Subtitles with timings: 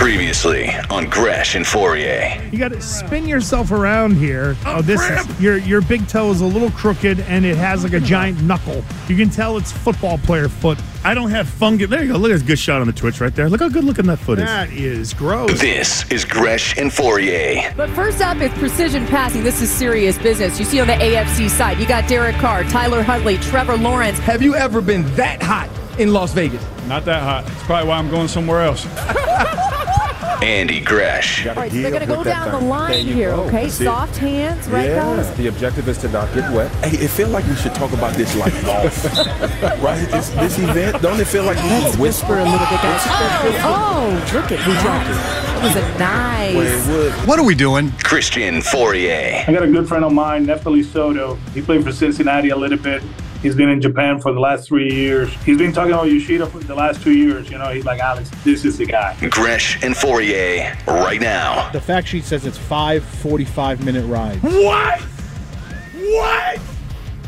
[0.00, 2.50] Previously on Gresh and Fauria.
[2.50, 4.56] You got to spin yourself around here.
[4.64, 7.92] Oh, this is your your big toe is a little crooked and it has like
[7.92, 8.82] a giant knuckle.
[9.08, 10.78] You can tell it's football player foot.
[11.04, 11.90] I don't have fungus.
[11.90, 12.18] There you go.
[12.18, 13.50] Look at this good shot on the Twitch right there.
[13.50, 14.46] Look how good looking that foot is.
[14.46, 15.60] That is gross.
[15.60, 17.76] This is Gresh and Fauria.
[17.76, 19.44] But first up is precision passing.
[19.44, 20.58] This is serious business.
[20.58, 24.18] You see on the AFC side, you got Derek Carr, Tyler Huntley, Trevor Lawrence.
[24.20, 26.64] Have you ever been that hot in Las Vegas?
[26.88, 27.46] Not that hot.
[27.52, 28.86] It's probably why I'm going somewhere else.
[30.42, 31.46] Andy Gresh.
[31.46, 33.68] All right, so they're going to go down the line here, okay?
[33.68, 35.30] Soft hands, right, guys?
[35.36, 36.70] The objective is to not get wet.
[36.84, 39.04] Hey, it feels like we should talk about this like golf,
[39.82, 40.06] right?
[40.10, 43.02] This, this event, don't it feel like we Let's should whisper a little bit, guys.
[43.06, 45.50] Oh, oh, look at that.
[45.60, 47.26] That was a nice.
[47.26, 47.90] What are we doing?
[48.02, 49.46] Christian Fauria.
[49.46, 51.34] I got a good friend of mine, Neftali Soto.
[51.52, 53.02] He played for Cincinnati a little bit.
[53.42, 55.32] He's been in Japan for the last three years.
[55.44, 57.50] He's been talking about Yoshida for the last two years.
[57.50, 59.16] You know, he's like, Alex, this is the guy.
[59.30, 61.70] Gresh and Fauria right now.
[61.70, 64.42] The fact sheet says it's five 45 minute rides.
[64.42, 65.00] What?
[65.00, 66.60] What?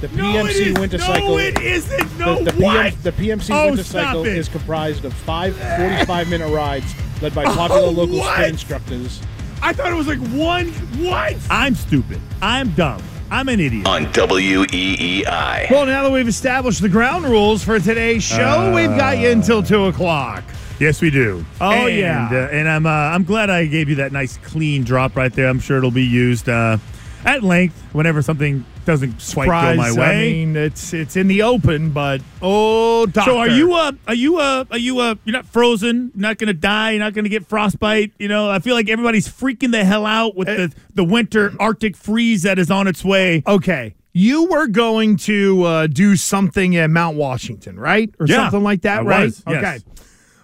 [0.02, 1.38] The PMC is- Winter no, Cycle.
[1.38, 2.18] it isn't.
[2.18, 3.02] No, the, the, what?
[3.02, 4.36] the PMC Oh, Winter Cycle it.
[4.36, 8.34] is comprised of five 45 minute rides led by oh, popular Oh, local what?
[8.34, 9.20] spin instructors.
[9.62, 10.68] I thought it was like one.
[11.02, 11.36] What?
[11.48, 12.20] I'm stupid.
[12.42, 13.00] I'm dumb.
[13.33, 13.86] I'm an idiot.
[13.86, 15.70] On WEEI.
[15.70, 19.62] Well, now that we've established the ground rules for today's show, we've got you until
[19.62, 20.44] two o'clock.
[20.78, 21.42] Yes, we do.
[21.58, 22.28] Oh, and, yeah.
[22.30, 25.48] uh, and I'm uh, I'm glad I gave you that nice clean drop right there.
[25.48, 26.77] I'm sure it'll be used uh,
[27.24, 30.16] at length whenever something doesn't quite Surprise, go my way.
[30.16, 33.30] I mean, it's it's in the open, but oh, doctor.
[33.30, 36.39] So are you uh are you uh are you uh you're not frozen, you're not
[36.39, 38.50] gonna die, you're not gonna get frostbite, you know?
[38.50, 42.58] I feel like everybody's freaking the hell out with the, the winter Arctic freeze that
[42.58, 43.42] is on its way.
[43.47, 43.94] okay?
[44.14, 48.83] You were going to uh, do something at Mount Washington, right, or Yeah, something like
[48.83, 49.24] that, I right?
[49.24, 49.64] was, yes.
[49.64, 50.02] Okay.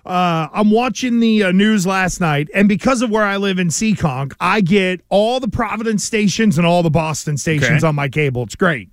[0.09, 3.69] Uh, I'm watching the uh, news last night, and because of where I live in
[3.69, 7.87] Seekonk, I get all the Providence stations and all the Boston stations Okay.
[7.87, 8.42] on my cable.
[8.45, 8.89] It's great.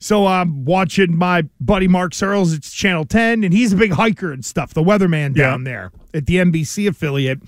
[0.00, 2.52] So I'm watching my buddy Mark Searles.
[2.52, 5.50] It's Channel 10, and he's a big hiker and stuff, the weatherman Yeah.
[5.50, 7.38] down there at the NBC affiliate.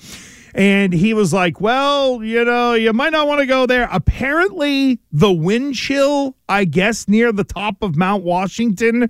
[0.55, 3.89] And he was like, Well, you know, you might not want to go there.
[3.91, 9.09] Apparently, the wind chill, I guess, near the top of Mount Washington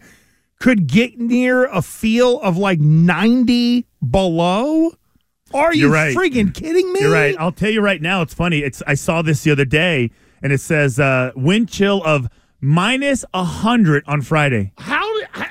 [0.62, 4.92] could get near a feel of like 90 below.
[5.52, 6.16] Are you You're right.
[6.16, 7.00] friggin' kidding me?
[7.00, 7.34] You're right.
[7.38, 8.60] I'll tell you right now, it's funny.
[8.60, 12.28] It's I saw this the other day and it says uh wind chill of
[12.60, 14.72] minus a hundred on Friday.
[14.78, 15.02] How?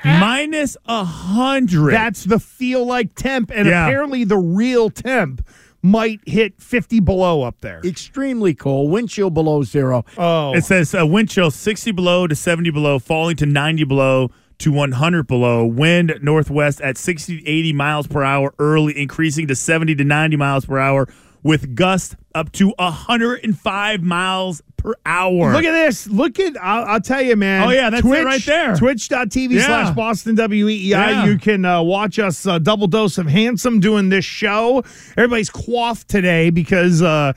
[0.02, 1.92] Minus a hundred.
[1.92, 3.86] That's the feel like temp, and Yeah.
[3.86, 5.46] apparently the real temp
[5.82, 7.80] might hit 50 below up there.
[7.84, 10.04] Extremely cold, wind chill below zero.
[10.16, 14.30] Oh, It says uh, wind chill 60 below to 70 below, falling to 90 below
[14.62, 15.64] to 100 below.
[15.66, 20.36] Wind northwest at 60 to 80 miles per hour early, increasing to 70 to 90
[20.36, 21.08] miles per hour
[21.42, 25.52] with gusts up to 105 miles per hour.
[25.52, 26.06] Look at this.
[26.08, 27.66] Look at, I'll, I'll tell you, man.
[27.66, 28.76] Oh, yeah, that's it right there.
[28.76, 29.66] Twitch.tv Yeah.
[29.66, 30.80] slash Boston WEEI.
[30.82, 31.24] Yeah.
[31.24, 34.84] You can uh, watch us uh, double dose of handsome doing this show.
[35.16, 37.32] Everybody's coiffed today because uh,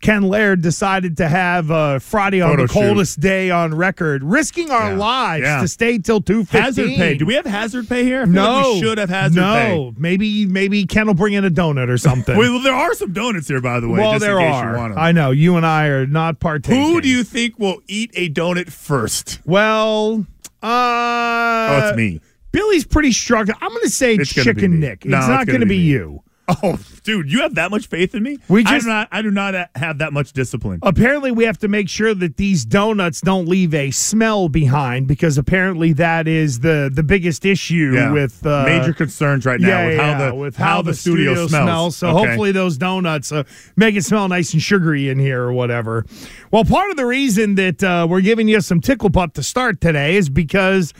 [0.00, 2.78] Ken Laird decided to have uh, Friday on Photo the shoot.
[2.80, 4.96] coldest day on record, risking our Yeah.
[4.96, 5.60] lives Yeah.
[5.62, 6.46] to stay till 2.15.
[6.62, 7.14] hazard pay.
[7.16, 8.24] Do we have hazard pay here?
[8.26, 9.74] No, like we should have hazard pay.
[9.76, 9.92] no.
[9.92, 10.00] pay.
[10.00, 12.36] Maybe maybe Ken will bring in a donut or something.
[12.38, 13.98] Well, there are some donuts here, by the way.
[14.00, 14.72] well, just in there case are.
[14.72, 14.98] You want 'em.
[14.98, 16.80] I know you and I are not partaking.
[16.82, 19.40] Who do you think will eat a donut first?
[19.44, 20.26] Well,
[20.62, 22.20] uh, Oh, it's me.
[22.52, 23.56] Billy's pretty struggling.
[23.60, 24.80] I'm going to say It's Chicken.
[24.80, 25.04] Nick.
[25.04, 26.22] No, it's it's not gonna going to be be you.
[26.62, 28.38] Oh, dude, you have that much faith in me?
[28.48, 29.08] We I just- do not.
[29.10, 30.78] I do not have that much discipline.
[30.82, 35.38] Apparently, we have to make sure that these donuts don't leave a smell behind because
[35.38, 38.12] apparently that is the the biggest issue Yeah.
[38.12, 41.46] with uh, major concerns right now yeah, with how yeah, the with how, the studio,
[41.46, 41.96] smells.
[41.96, 42.26] So Okay.
[42.28, 43.44] hopefully those donuts uh,
[43.76, 46.04] make it smell nice and sugary in here or whatever.
[46.50, 49.80] Well, part of the reason that uh, we're giving you some tickle pup to start
[49.80, 50.92] today is because,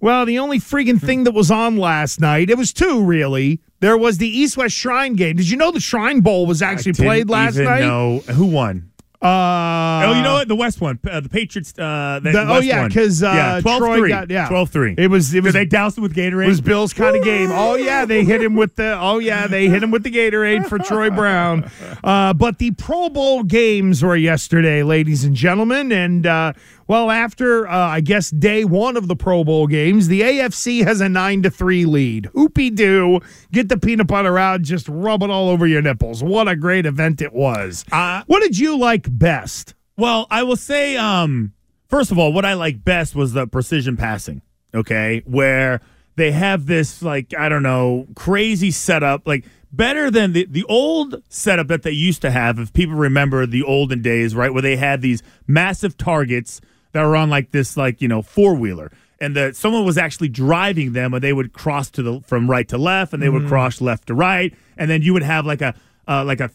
[0.00, 3.60] well, the only freaking thing that was on last night, it was two really.
[3.80, 5.36] There was the East West Shrine game.
[5.36, 7.80] Did you know the Shrine Bowl was actually played last night?
[7.80, 8.90] know who won.
[9.22, 10.48] Uh, oh, you know what?
[10.48, 11.78] The West one, uh, the Patriots.
[11.78, 14.08] Uh, the oh yeah, because uh, yeah, 12 Troy 3.
[14.08, 14.94] got yeah 12 3.
[14.96, 16.44] It was it was they doused it with Gatorade.
[16.44, 17.50] It was Bill's kind of game.
[17.52, 18.98] Oh yeah, they hit him with the.
[18.98, 21.70] Oh yeah, they hit him with the Gatorade for Troy Brown.
[22.02, 26.54] Uh, but the Pro Bowl games were yesterday, ladies and gentlemen, and uh,
[26.90, 31.00] well, after uh, I guess day one of the Pro Bowl games, the AFC has
[31.00, 32.28] a nine to three lead.
[32.34, 33.20] Hoopy doo!
[33.52, 36.20] Get the peanut butter out, just rub it all over your nipples.
[36.20, 37.84] What a great event it was.
[37.92, 39.74] Uh, what did you like best?
[39.96, 41.52] Well, I will say, um,
[41.86, 44.42] first of all, what I like best was the precision passing.
[44.74, 45.80] Okay, where
[46.16, 49.28] they have this like I don't know crazy setup.
[49.28, 52.58] Like better than the, the old setup that they used to have.
[52.58, 56.60] If people remember the olden days, right, where they had these massive targets
[56.92, 58.90] that were on like this, like you know, four wheeler,
[59.20, 62.68] and that someone was actually driving them, and they would cross to the from right
[62.68, 65.60] to left, and they would cross left to right, and then you would have like
[65.60, 65.74] a
[66.08, 66.50] uh, like a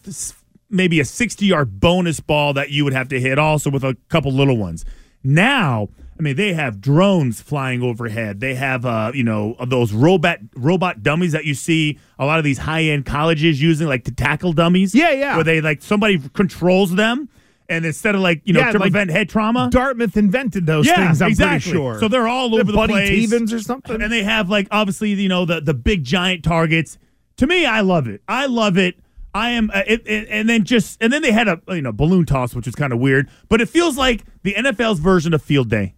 [0.70, 3.96] maybe a sixty yard bonus ball that you would have to hit, also with a
[4.08, 4.84] couple little ones.
[5.22, 5.88] Now.
[6.18, 8.40] I mean, they have drones flying overhead.
[8.40, 12.44] They have, uh, you know, those robot robot dummies that you see a lot of
[12.44, 14.94] these high end colleges using, like to tackle dummies.
[14.94, 15.34] Yeah, yeah.
[15.34, 17.28] Where they like somebody controls them,
[17.68, 20.86] and instead of like you know Yeah, to like prevent head trauma, Dartmouth invented those
[20.86, 21.22] yeah, things.
[21.22, 21.72] I'm exactly.
[21.72, 21.98] pretty sure.
[22.00, 23.08] So they're all They're over the Buddy place.
[23.08, 24.00] Stevens or something.
[24.00, 26.98] And they have like obviously you know the the big giant targets.
[27.38, 28.22] To me, I love it.
[28.26, 28.96] I love it.
[29.34, 31.92] I am, uh, it, it, and then just and then they had a you know
[31.92, 35.42] balloon toss, which was kind of weird, but it feels like the NFL's version of
[35.42, 35.94] field day.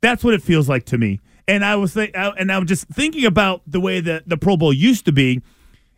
[0.00, 1.18] That's what it feels like to me.
[1.48, 4.72] And I was think, and I'm just thinking about the way that the Pro Bowl
[4.72, 5.42] used to be,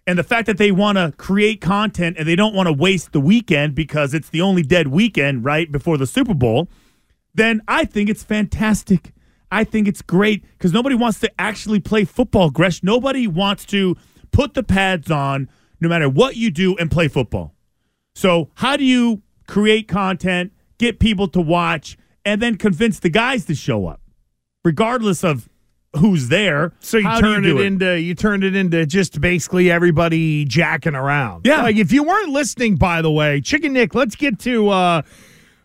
[0.06, 3.12] and the fact that they want to create content and they don't want to waste
[3.12, 6.68] the weekend because it's the only dead weekend right before the Super Bowl.
[7.34, 9.12] Then I think it's fantastic.
[9.50, 12.82] I think it's great because nobody wants to actually play football, Gresh.
[12.82, 13.96] Nobody wants to
[14.30, 15.48] put the pads on,
[15.80, 17.54] no matter what you do, and play football.
[18.14, 23.44] So, how do you create content, get people to watch, and then convince the guys
[23.46, 24.00] to show up,
[24.64, 25.48] regardless of
[25.98, 26.72] who's there?
[26.80, 30.44] So you How do turn do it, into you turned it into just basically everybody
[30.44, 31.46] jacking around.
[31.46, 31.62] Yeah.
[31.62, 35.02] Like if you weren't listening, by the way, Chicken Nick, let's get to uh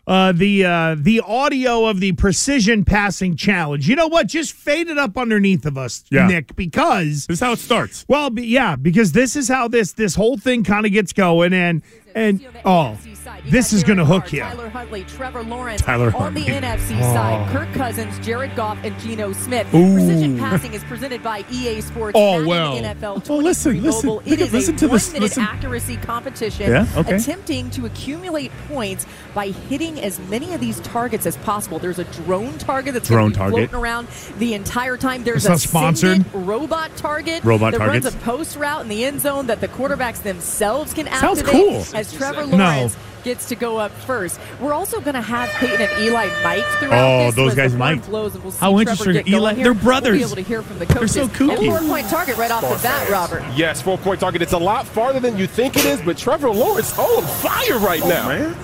[0.06, 3.88] uh, the uh, the audio of the precision passing challenge.
[3.88, 4.26] You know what?
[4.26, 6.26] Just fade it up underneath of us, Yeah.
[6.26, 8.04] Nick, because This is how it starts.
[8.08, 11.82] well, yeah, because this is how this this whole thing kind of gets going, and
[12.16, 12.96] and oh,
[13.46, 14.40] this is going to hook you.
[14.40, 17.12] Tyler Huntley, Trevor Lawrence Tyler on the NFC Oh.
[17.14, 17.50] side.
[17.52, 19.66] Kirk Cousins, Jared Goff, and Geno Smith.
[19.70, 22.12] Precision passing is presented by EA Sports.
[22.18, 22.76] Oh, well.
[22.76, 24.06] NFL 23 Oh, listen, listen.
[24.06, 24.22] Mobile.
[24.26, 25.42] It is Listen a to this, listen.
[25.42, 27.14] accuracy competition, Yeah, okay.
[27.16, 31.78] attempting to accumulate points by hitting as many of these targets as possible.
[31.78, 33.70] There's a drone target that's Drone target.
[33.70, 34.08] floating around
[34.38, 35.24] the entire time.
[35.24, 36.24] There's a sponsored.
[36.34, 38.04] Robot target Robot that targets.
[38.04, 41.52] runs a post route in the end zone that the quarterbacks themselves can Sounds activate
[41.52, 41.84] cool.
[41.94, 42.90] as Trevor No.
[43.20, 44.40] Lawrence gets to go up first.
[44.60, 47.34] We're also going to have Peyton and Eli mic throughout Oh, this.
[47.34, 47.98] those guys the horn.
[48.00, 49.12] Blows and we'll see How Trevor interesting.
[49.12, 50.18] get going Eli- they're We'll brothers.
[50.18, 51.12] be able to hear from the coaches.
[51.12, 51.68] so kooky.
[51.68, 53.42] And four-point target right off the bat, Robert.
[53.54, 54.42] Yes, four point target.
[54.42, 57.78] It's a lot farther than you think it is, but Trevor Lawrence oh, on fire
[57.78, 58.28] right oh, now.
[58.28, 58.56] man.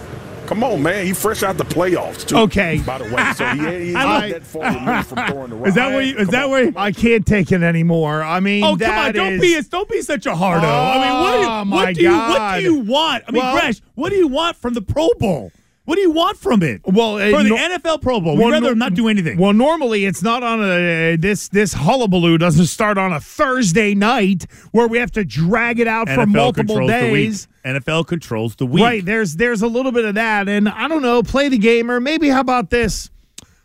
[0.47, 1.05] Come on, man.
[1.05, 2.37] He fresh out the playoffs too.
[2.39, 2.81] Okay.
[2.87, 5.67] By the way, so he, he's I- not that far removed from throwing the rock.
[5.69, 6.17] Is that where you?
[6.19, 6.65] Is that where?
[6.65, 8.23] You, I can't take it anymore.
[8.23, 9.13] I mean, oh come on!
[9.13, 10.67] Don't is- be don't be such a hardo.
[10.67, 13.25] I mean, what do you, Oh, what do you what do you want?
[13.27, 15.51] I mean, Well- Gresh, what do you want from the Pro Bowl?
[15.87, 16.83] What do you want from it?
[16.85, 19.39] Well, uh, from the no- NFL Pro Bowl, Well, we'd rather no- not do anything.
[19.39, 24.47] Well, normally it's not on a this this hullabaloo doesn't start on a Thursday night
[24.73, 27.49] where we have to drag it out for NFL multiple controls days.
[27.65, 28.83] NFL controls the week.
[28.83, 31.23] Right there's there's a little bit of that, and I don't know.
[31.23, 33.09] Play the game, or maybe how about this?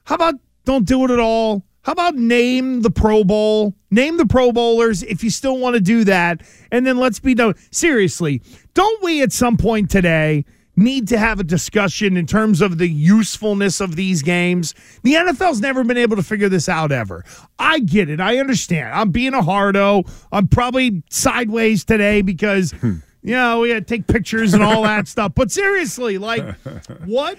[0.04, 0.36] How about
[0.66, 1.66] don't do it at all?
[1.84, 3.74] How about name the Pro Bowl?
[3.90, 6.42] Name the Pro Bowlers if you still want to do that,
[6.72, 7.56] and then let's be done.
[7.72, 8.44] Seriously,
[8.76, 10.46] don't we at some point today?
[10.78, 14.74] Need to have a discussion in terms of the usefulness of these games.
[15.04, 17.26] The NFL's never been able to figure this out ever.
[17.60, 18.22] I get it.
[18.22, 18.94] I understand.
[18.94, 20.04] I'm being a hardo.
[20.32, 25.08] I'm probably sideways today because, you know, we had to take pictures and all that
[25.10, 25.34] stuff.
[25.36, 26.56] But seriously, like,
[27.06, 27.38] what?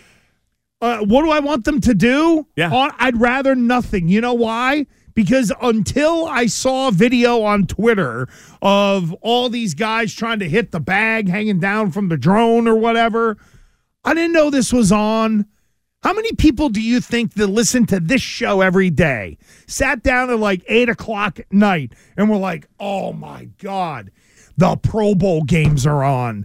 [0.82, 2.46] Uh, what do I want them to do?
[2.56, 2.90] Yeah.
[2.98, 4.08] I'd rather nothing.
[4.08, 4.86] You know why?
[5.14, 8.28] Because until I saw video on Twitter
[8.60, 12.74] of all these guys trying to hit the bag hanging down from the drone or
[12.74, 13.36] whatever,
[14.04, 15.46] I didn't know this was on.
[16.02, 19.38] How many people do you think that listen to this show every day
[19.68, 24.10] sat down at like eight o'clock at night and were like, oh my God,
[24.56, 26.44] the Pro Bowl games are on?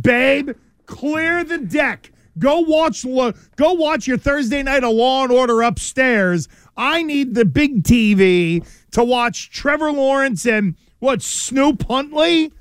[0.00, 0.50] Babe,
[0.86, 2.10] clear the deck.
[2.38, 6.48] Go watch go watch your Thursday night of Law and Order upstairs.
[6.78, 12.52] I need the big TV to watch Trevor Lawrence and what Snoop Huntley,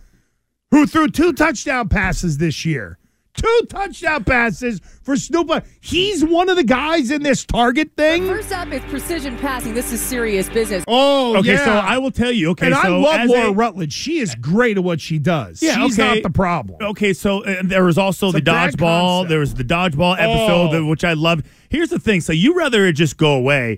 [0.72, 2.98] who threw two touchdown passes this year.
[3.36, 5.64] Two touchdown passes for Snoop.
[5.80, 8.26] He's one of the guys in this target thing.
[8.28, 9.76] First up is precision passing.
[9.76, 10.84] This is serious business.
[10.88, 11.64] Oh, okay, yeah.
[11.66, 12.50] so I will tell you.
[12.52, 13.94] Okay, and so I love Laura a- Rutledge.
[13.94, 15.62] She is great at what she does.
[15.62, 16.16] Yeah, She's okay.
[16.16, 16.80] not the problem.
[16.82, 19.28] Okay, so uh, there was also It's the dodgeball.
[19.30, 20.86] There was the dodgeball episode, Oh.
[20.88, 21.46] which I loved.
[21.70, 23.78] Here's the thing: so you rather it just go away.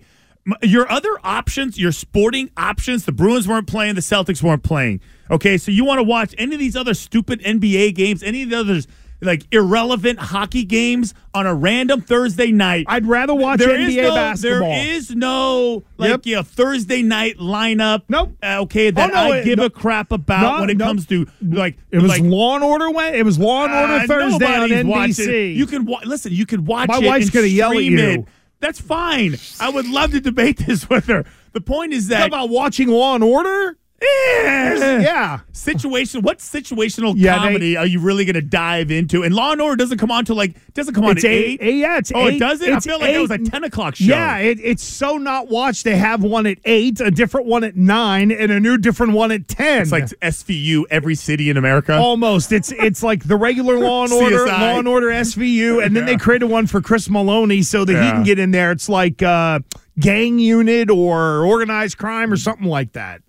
[0.64, 5.02] Your other options, your sporting options, the Bruins weren't playing, the Celtics weren't playing.
[5.32, 8.50] Okay, so you want to watch any of these other stupid NBA games, any of
[8.50, 8.88] the others
[9.22, 12.86] like irrelevant hockey games on a random Thursday night.
[12.88, 14.70] I'd rather watch There NBA no, basketball.
[14.70, 16.22] There is no like Yep.
[16.24, 18.04] yeah Thursday night lineup.
[18.08, 18.38] Nope.
[18.42, 19.66] uh, Okay, that Oh, no, I it- give no.
[19.66, 22.90] a crap about when it comes to like It was like Law and Order.
[22.92, 24.88] When it was Law and Order uh, Thursday on NBC.
[24.88, 25.56] watching.
[25.58, 26.32] You can wa- listen.
[26.32, 26.88] You can watch.
[26.88, 28.00] My it wife's gonna yell at you.
[28.00, 28.26] It.
[28.60, 29.38] That's fine.
[29.60, 31.26] I would love to debate this with her.
[31.54, 33.78] The point is that about watching Law and Order.
[34.02, 35.40] Yeah.
[35.52, 36.22] situation.
[36.22, 39.24] What situational Yeah, they- comedy are you really going to dive into?
[39.24, 41.60] And Law and Order doesn't come on till like doesn't come on It's at eight.
[41.62, 41.76] eight.
[41.76, 42.36] yeah, it's oh, eight.
[42.36, 42.70] it does it.
[42.70, 43.46] It's I feel like it was a eight.
[43.52, 44.06] ten o'clock show.
[44.06, 45.84] Yeah, it, it's so not watched.
[45.84, 49.32] They have one at eight, a different one at nine, and a new different one
[49.32, 49.82] at ten.
[49.82, 51.98] it's like SVU every city in America.
[51.98, 52.52] Almost.
[52.52, 54.46] It's it's like the regular Law and Order.
[54.46, 56.18] Law and Order SVU, and then they Yeah.
[56.18, 58.72] created one for Chris Meloni so that he can get in there.
[58.72, 59.60] It's like uh,
[60.00, 63.22] gang unit or organized crime or something like that.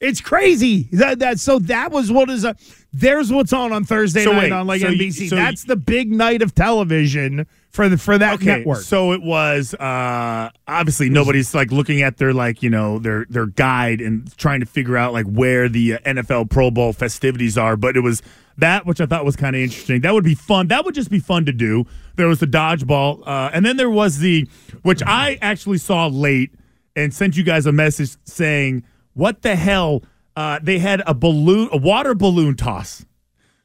[0.00, 0.88] It's crazy.
[0.92, 2.56] That that so that was what is a
[2.92, 5.28] there's what's on on Thursday So night wait, on like so you- NBC.
[5.28, 8.78] so That's the big night of television for the for that okay, network.
[8.80, 13.44] so it was uh obviously nobody's like looking at their like, you know, their their
[13.46, 17.76] guide and trying to figure out like where the uh, NFL Pro Bowl festivities are,
[17.76, 18.22] but it was
[18.56, 20.00] that which I thought was kind of interesting.
[20.00, 20.68] That would be fun.
[20.68, 21.84] That would just be fun to do.
[22.16, 24.48] There was the dodgeball uh and then there was the
[24.82, 26.52] which I actually saw late
[26.96, 28.82] and sent you guys a message saying,
[29.14, 30.02] "What the hell?"
[30.36, 33.04] Uh, they had a balloon, a water balloon toss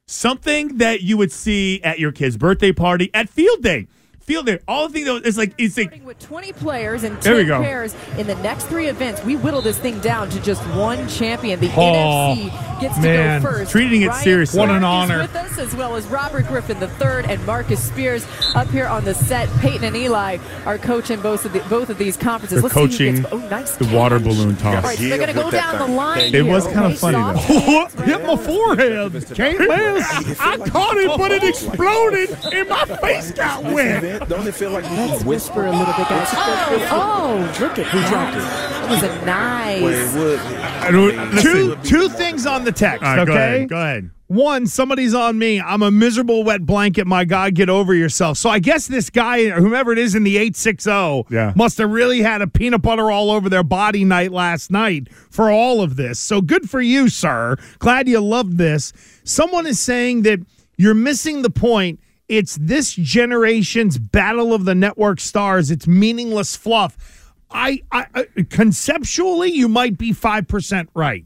[0.07, 3.87] something that you would see at your kid's birthday party at field day.
[4.25, 4.57] Field day.
[4.67, 7.47] All the thing though is like it's like With 20 players and There we 10
[7.47, 7.61] go.
[7.61, 11.59] pairs in the next three events, we whittle this thing down to just one champion.
[11.59, 13.39] The Oh, NFC gets man.
[13.41, 13.71] to go first.
[13.71, 14.59] Treating it Ryan seriously.
[14.59, 15.21] What an Clark is honor.
[15.21, 19.13] with us, as well as Robert Griffin III and Marcus Spears up here on the
[19.13, 19.47] set.
[19.59, 22.63] Peyton and Eli are coaching both of the, both of these conferences.
[22.63, 24.75] They're Let's see who coaching gets- oh, nice the water balloon toss.
[24.77, 26.21] All right, so they're going to go down the line.
[26.21, 28.01] It here, was kinda funny, Soft though.
[28.01, 29.35] right Hit my forehead.
[29.35, 30.39] Can't miss.
[30.39, 34.14] I caught it, but it exploded, and my face got wet.
[34.15, 36.07] Event, Don't it feel like Let's whisper a little bit.
[36.09, 36.27] Guys.
[36.33, 38.39] Oh, oh, look at Who dropped it?
[38.39, 39.81] That was a nice.
[39.81, 40.39] Well, it.
[40.39, 43.03] I don't- Two two things on the text.
[43.03, 43.31] All right, okay.
[43.31, 43.69] go ahead.
[43.69, 44.09] Go ahead.
[44.27, 45.61] One, somebody's on me.
[45.61, 47.05] I'm a miserable wet blanket.
[47.05, 48.39] My God, get over yourself.
[48.39, 51.53] So I guess this guy, whomever it is in the 860, Yeah.
[51.55, 55.51] must have really had a peanut butter all over their body night last night for
[55.51, 56.17] all of this.
[56.17, 57.55] So good for you, sir.
[57.77, 58.93] Glad you loved this.
[59.23, 60.39] Someone is saying that
[60.75, 61.99] you're missing the point.
[62.27, 65.69] It's this generation's battle of the network stars.
[65.71, 67.33] It's meaningless fluff.
[67.51, 71.25] I, I, conceptually, you might be 5% right.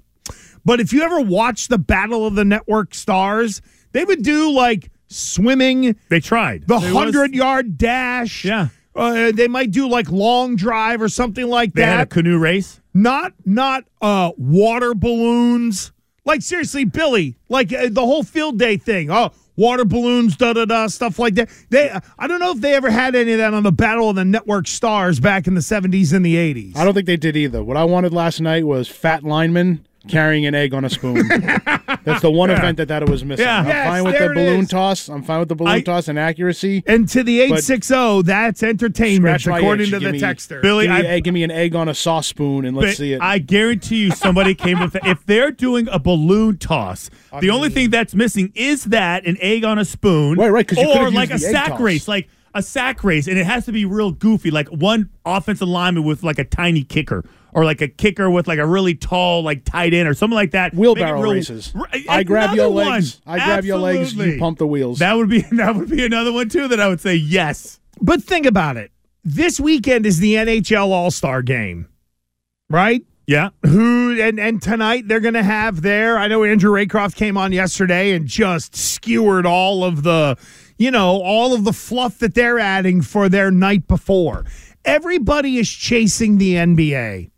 [0.66, 3.62] But if you ever watch the Battle of the Network Stars,
[3.94, 6.68] they would do like swimming, They tried.
[6.68, 8.44] the hundred yard dash.
[8.44, 8.68] Yeah.
[8.94, 12.10] Uh, they might do like long drive or something like They had a that.
[12.10, 12.82] canoe race.
[12.94, 15.92] not not uh water balloons.
[16.26, 19.10] Like seriously, Billy, like uh, the whole field day thing.
[19.10, 21.50] Oh, water balloons, da da da, stuff like that.
[21.70, 24.16] They, I don't know if they ever had any of that on the Battle of
[24.16, 26.76] the Network Stars back in the seventies and the eighties.
[26.76, 27.64] I don't think they did either.
[27.64, 31.28] What I wanted last night was fat lineman carrying an egg on a spoon.
[32.04, 33.46] That's the one event that that was missing.
[33.46, 33.60] Yeah.
[33.60, 34.70] I'm Yes, fine with the balloon is.
[34.70, 35.10] toss.
[35.10, 36.84] I'm fine with the balloon I- toss and accuracy.
[36.88, 40.62] And to the eight six zero, that's entertainment, according to the me- texter.
[40.62, 42.76] Billy, Give me, I- an egg, give me an egg on a sauce spoon and
[42.78, 43.22] let's see it.
[43.22, 47.10] I guarantee you, somebody came with if they're doing a balloon toss.
[47.42, 51.12] the only thing that's missing is that an egg on a spoon, Right, right, or
[51.12, 51.82] like a used the egg sack toss.
[51.82, 52.30] race, like
[52.60, 56.24] a sack race, and it has to be real goofy, like one offensive lineman with
[56.24, 57.24] like a tiny kicker.
[57.52, 60.52] Or like a kicker with like a really tall like tight end or something like
[60.52, 60.72] that.
[60.76, 61.74] Wheelbarrow real- races.
[61.76, 63.20] R- I eh, grab your legs.
[63.26, 63.42] one.
[63.42, 64.14] I grab your legs.
[64.14, 65.00] You pump the wheels.
[65.00, 66.68] That would be that would be another one too.
[66.68, 67.80] That I would say yes.
[68.00, 68.92] But think about it.
[69.24, 71.88] This weekend is the NHL All Star game,
[72.70, 73.04] right?
[73.30, 73.50] Yeah.
[73.64, 76.18] Who and and tonight they're going to have there.
[76.18, 80.36] I know Andrew Raycroft came on yesterday and just skewered all of the,
[80.80, 84.46] you know, all of the fluff that they're adding for their night before.
[84.86, 87.30] Everybody is chasing the NBA.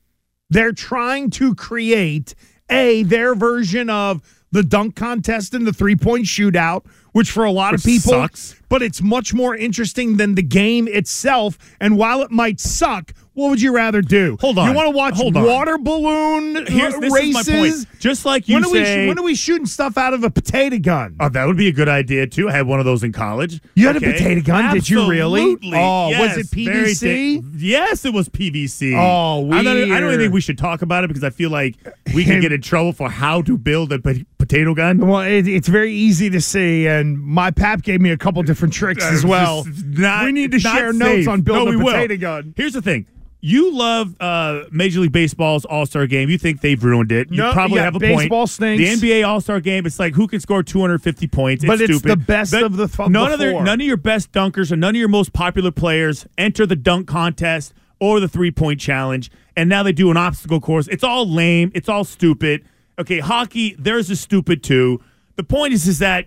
[0.50, 2.36] They're trying to create
[2.70, 4.22] a their version of
[4.52, 8.56] the dunk contest and the three point shootout, which for a lot of people sucks.
[8.70, 11.58] but it's much more interesting than the game itself.
[11.80, 14.38] And while it might suck, what would you rather do?
[14.42, 14.68] Hold on.
[14.70, 15.46] You want to watch Hold on.
[15.46, 17.48] water balloon Here's this races?
[17.48, 18.00] is my point.
[18.00, 20.30] Just like you when are we say, when are we shooting stuff out of a
[20.30, 21.16] potato gun?
[21.20, 22.50] Oh, that would be a good idea too.
[22.50, 23.62] I had one of those in college.
[23.76, 24.74] You had a potato gun?
[24.74, 25.42] Did you really?
[25.54, 25.78] Absolutely.
[25.78, 27.44] Oh, was Yes, it very PVC?
[27.58, 28.94] yes, it was PVC.
[28.98, 31.50] Oh, I don't, I don't even think we should talk about it because I feel
[31.52, 31.76] like
[32.14, 34.00] we could get in trouble for how to build a
[34.42, 34.98] potato gun.
[34.98, 38.74] Well, it, it's very easy to see, and my pap gave me a couple different
[38.74, 39.66] tricks as well.
[39.86, 41.00] Not- we need to share safe.
[41.00, 41.92] notes on building No, a we will.
[41.94, 42.54] potato gun.
[42.58, 43.06] Here's the thing.
[43.44, 46.30] You love uh, Major League Baseball's All Star Game.
[46.30, 47.32] You think they've ruined it.
[47.32, 48.50] You No, probably yeah, have a baseball point.
[48.52, 49.00] stinks.
[49.02, 49.88] The NBA All Star Game.
[49.88, 51.66] It's like who can score 250 points.
[51.66, 52.12] But it's stupid.
[52.12, 54.92] the best of the- of none of their, none of your best dunkers or none
[54.96, 59.32] of your most popular players enter the dunk contest or the three point challenge.
[59.58, 60.88] And now they do an obstacle course.
[60.90, 61.72] It's all lame.
[61.74, 62.64] It's all stupid.
[63.00, 63.76] Okay, hockey.
[63.80, 65.02] There's a stupid too.
[65.36, 66.26] The point is, is that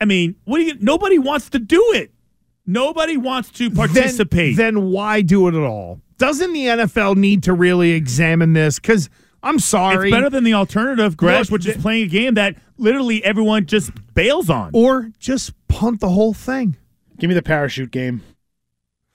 [0.00, 0.74] I mean, what do you?
[0.80, 2.10] Nobody wants to do it.
[2.66, 4.56] Nobody wants to participate.
[4.56, 6.00] Then, then why do it at all?
[6.18, 8.78] Doesn't the NFL need to really examine this?
[8.78, 9.10] Because
[9.42, 10.08] I'm sorry.
[10.08, 13.66] It's better than the alternative, Gresh, Look, which is playing a game that literally everyone
[13.66, 14.70] just bails on.
[14.72, 16.76] or just punt the whole thing.
[17.18, 18.22] Give me the parachute game.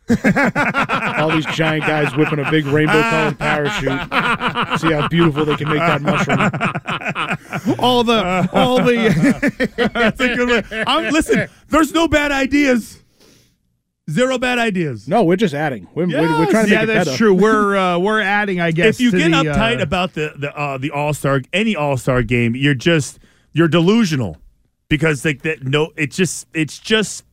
[1.18, 4.80] All these giant guys whipping a big rainbow colored parachute.
[4.80, 6.50] See how beautiful they can make that mushroom.
[7.80, 9.92] All the, all the.
[9.94, 10.84] That's a good one.
[10.88, 13.04] I'm, listen, there's no bad ideas.
[14.10, 15.08] Zero bad ideas.
[15.08, 15.86] No, we're just adding.
[15.94, 17.18] We're, we're, we're trying to yeah, make it that's better.
[17.18, 17.34] true.
[17.34, 18.96] We're uh, we're adding, I guess.
[18.96, 21.76] if you to get the, uptight uh, about the the uh, the All Star any
[21.76, 23.20] All Star game, you're just
[23.52, 24.38] you're delusional
[24.88, 25.64] because like that.
[25.64, 27.26] No, it's just it's just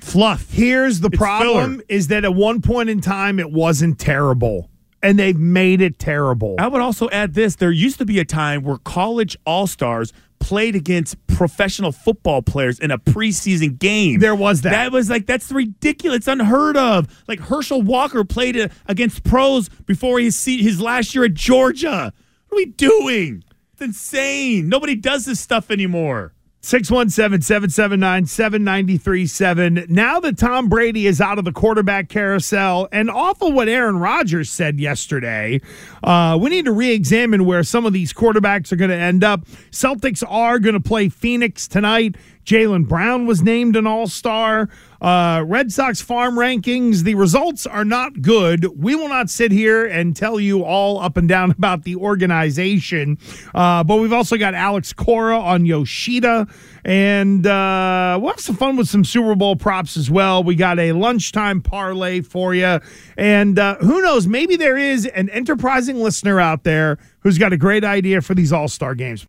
[0.00, 0.50] fluff.
[0.50, 1.84] Here's the It's problem: filler.
[1.90, 4.70] is that at one point in time it wasn't terrible,
[5.02, 6.56] and they've made it terrible.
[6.58, 10.12] I would also add this: there used to be a time where college All Stars
[10.40, 14.20] played against professional football players in a preseason game.
[14.20, 14.70] There was that.
[14.70, 17.22] That was like that's ridiculous, it's unheard of.
[17.28, 22.12] Like Herschel Walker played uh, against pros before his his last year at Georgia.
[22.48, 23.44] What are we doing?
[23.74, 24.68] It's insane.
[24.68, 26.32] Nobody does this stuff anymore.
[26.60, 29.86] 617 779 7937.
[29.88, 33.98] Now that Tom Brady is out of the quarterback carousel and off of what Aaron
[33.98, 35.60] Rodgers said yesterday,
[36.02, 39.22] uh, we need to re examine where some of these quarterbacks are going to end
[39.22, 39.44] up.
[39.70, 42.16] Celtics are going to play Phoenix tonight.
[42.48, 44.70] Jaylen Brown was named an all star.
[45.02, 48.64] Uh, Red Sox farm rankings, the results are not good.
[48.74, 53.18] We will not sit here and tell you all up and down about the organization.
[53.54, 56.46] Uh, but we've also got Alex Cora on Yoshida.
[56.86, 60.42] And uh, we'll have some fun with some Super Bowl props as well.
[60.42, 62.80] We got a lunchtime parlay for you.
[63.18, 67.58] And uh, who knows, maybe there is an enterprising listener out there who's got a
[67.58, 69.26] great idea for these all star games.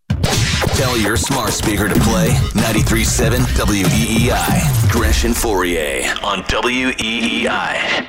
[0.80, 4.90] Tell your smart speaker to play 93.7 WEEI.
[4.90, 8.08] Gresh and Fauria on WEEI.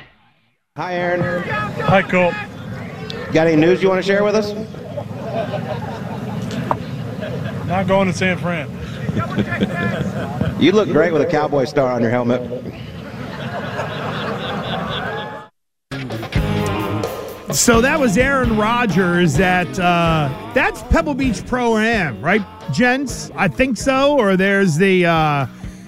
[0.77, 1.43] Hi, Aaron.
[1.49, 2.33] Hi, Colt.
[3.33, 4.53] Got any news you want to share with us?
[7.67, 8.69] Not going to San Fran.
[10.61, 12.41] You look great with a cowboy star on your helmet.
[17.53, 23.29] So that was Aaron Rodgers at uh, that's Pebble Beach Pro Am, right, gents?
[23.35, 24.17] I think so.
[24.17, 25.45] Or there's the uh,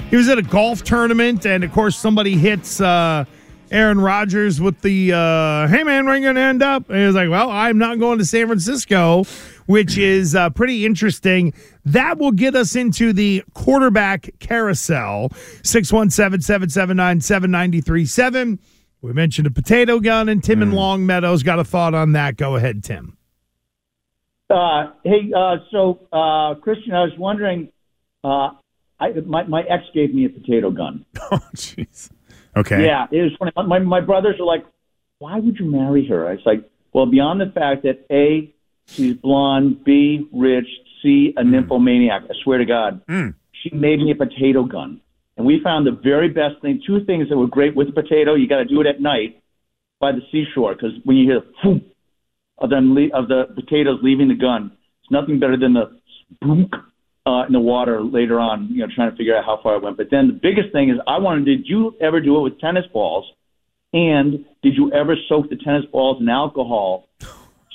[0.10, 3.23] he was at a golf tournament, and of course somebody hits uh,
[3.71, 7.15] Aaron Rodgers with the uh, "Hey man, where you gonna end up?" And he was
[7.15, 9.23] like, "Well, I'm not going to San Francisco,"
[9.65, 11.54] which is uh, pretty interesting.
[11.86, 15.32] That will get us into the quarterback carousel.
[15.63, 18.60] Six one seven seven seven nine seven ninety three seven.
[19.03, 22.37] We mentioned a potato gun, and Tim and Longmeadow's got a thought on that.
[22.37, 23.17] Go ahead, Tim.
[24.49, 27.67] Uh, hey, uh, so uh, Christian, I was wondering.
[28.23, 28.51] Uh,
[28.99, 31.05] I, my my ex gave me a potato gun.
[31.31, 32.09] Oh, jeez.
[32.55, 32.85] Okay.
[32.85, 33.51] Yeah, it was funny.
[33.67, 34.65] My my brothers are like,
[35.19, 38.53] "Why would you marry her?" It's like, well, beyond the fact that a
[38.87, 40.67] she's blonde, b rich,
[41.01, 42.21] c a nymphomaniac.
[42.29, 43.33] I swear to God, Mm.
[43.51, 45.01] she made me a potato gun,
[45.38, 46.82] and we found the very best thing.
[46.86, 48.36] Two things that were great with potato.
[48.36, 49.41] You got to do it at night
[50.00, 51.82] by the seashore because when you hear the
[52.60, 56.00] of them le- of the potatoes leaving the gun, it's nothing better than the
[56.39, 56.69] boom
[57.26, 58.67] uh, in the water later on.
[58.69, 59.98] You know, trying to figure out how far it went.
[59.98, 61.46] But then the biggest thing is, I wanted.
[61.46, 63.26] Did you ever do it with tennis balls?
[63.91, 67.08] And did you ever soak the tennis balls in alcohol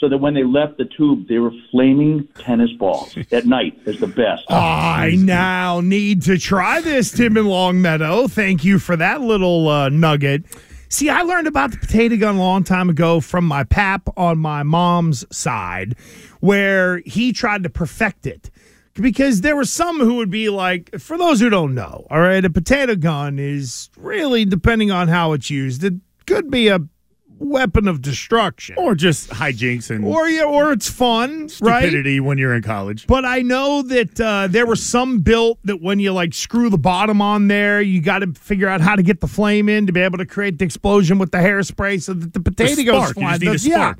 [0.00, 3.78] so that when they left the tube, they were flaming tennis balls at night?
[3.84, 4.50] Is the best.
[4.50, 8.28] I now need to try this, Tim in Longmeadow.
[8.28, 10.44] Thank you for that little uh, nugget.
[10.90, 14.38] See, I learned about the potato gun a long time ago from my pap on
[14.38, 15.96] my mom's side,
[16.40, 18.50] where he tried to perfect it.
[18.94, 22.44] Because there were some who would be like, for those who don't know, all right,
[22.44, 25.94] a potato gun is really, depending on how it's used, it
[26.26, 26.80] could be a
[27.38, 28.74] weapon of destruction.
[28.78, 31.82] Or just hijinks and Or, yeah, or it's fun, right?
[31.84, 33.06] stupidity when you're in college.
[33.06, 36.78] But I know that uh, there were some built that when you like screw the
[36.78, 39.92] bottom on there, you got to figure out how to get the flame in to
[39.92, 43.16] be able to create the explosion with the hairspray so that the potato goes spark.
[43.16, 43.40] You flying.
[43.40, 43.94] just need a The- yeah.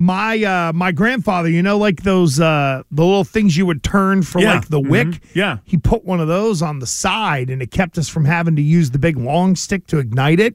[0.00, 4.22] My uh my grandfather, you know, like those uh the little things you would turn
[4.22, 4.54] for Yeah.
[4.54, 5.08] like the wick.
[5.08, 5.20] Mhm.
[5.34, 5.58] Yeah.
[5.64, 8.62] He put one of those on the side and it kept us from having to
[8.62, 10.54] use the big long stick to ignite it.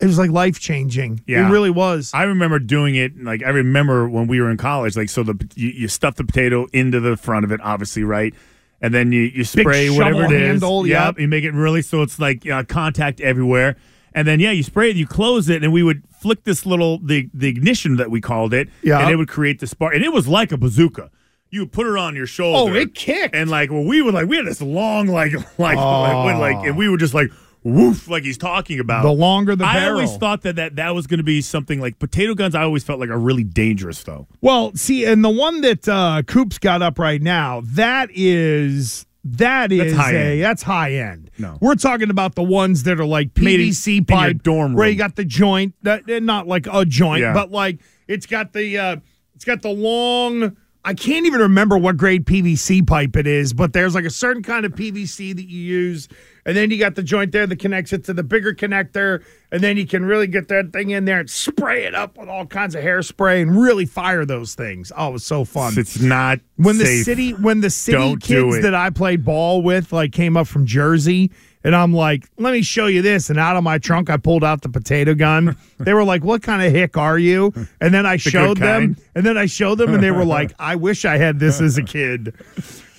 [0.00, 1.20] It was like life changing.
[1.26, 1.46] Yeah.
[1.46, 2.10] It really was.
[2.14, 3.22] I remember doing it.
[3.22, 4.96] Like I remember when we were in college.
[4.96, 8.32] Like so, the you, you stuff the potato into the front of it, obviously, right?
[8.80, 10.40] And then you, you spray whatever it is.
[10.48, 11.04] handle, Yep.
[11.16, 11.20] yep.
[11.20, 13.76] You make it really so it's like uh, contact everywhere.
[14.14, 16.98] And then yeah, you spray it, you close it, and we would flick this little
[16.98, 19.00] the the ignition that we called it, Yeah.
[19.00, 21.10] and it would create the spark, and it was like a bazooka.
[21.50, 22.72] You would put it on your shoulder.
[22.72, 23.34] Oh, it kicked.
[23.34, 26.02] And like, well, we were like, we had this long, like, like, Oh.
[26.24, 27.30] like, like, and we were just like,
[27.62, 29.02] woof, like he's talking about.
[29.02, 29.82] The longer the barrel.
[29.82, 32.54] I always thought that that, that was going to be something like potato guns.
[32.54, 34.26] I always felt like are really dangerous, though.
[34.42, 39.72] Well, see, and the one that uh Coop's got up right now, that is that
[39.72, 40.42] is high a end.
[40.42, 41.30] that's high end.
[41.38, 41.58] No.
[41.60, 45.24] We're talking about the ones that are like PVC pipe dorm where you got the
[45.24, 47.32] joint, that eh, not like a joint, Yeah.
[47.34, 48.96] but like it's got the uh
[49.34, 53.72] it's got the long I can't even remember what grade PVC pipe it is, but
[53.72, 56.08] there's like a certain kind of PVC that you use,
[56.46, 59.60] and then you got the joint there that connects it to the bigger connector, and
[59.60, 62.46] then you can really get that thing in there and spray it up with all
[62.46, 64.92] kinds of hairspray and really fire those things.
[64.96, 65.74] Oh, it was so fun.
[65.76, 69.92] It's not when the city when the city Don't kids that I played ball with
[69.92, 71.30] like came up from Jersey
[71.64, 73.30] and I'm like, let me show you this.
[73.30, 75.56] And out of my trunk I pulled out the potato gun.
[75.78, 77.52] they were like, What kind of hick are you?
[77.80, 80.52] And then I good showed them and then I showed them and they were like,
[80.58, 82.34] I wish I had this as a kid.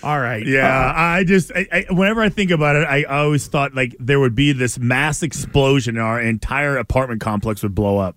[0.02, 0.45] All right.
[0.45, 3.95] Yeah, uh, I just I, I, whenever I think about it, I always thought like
[4.00, 8.15] there would be this mass explosion, and our entire apartment complex would blow up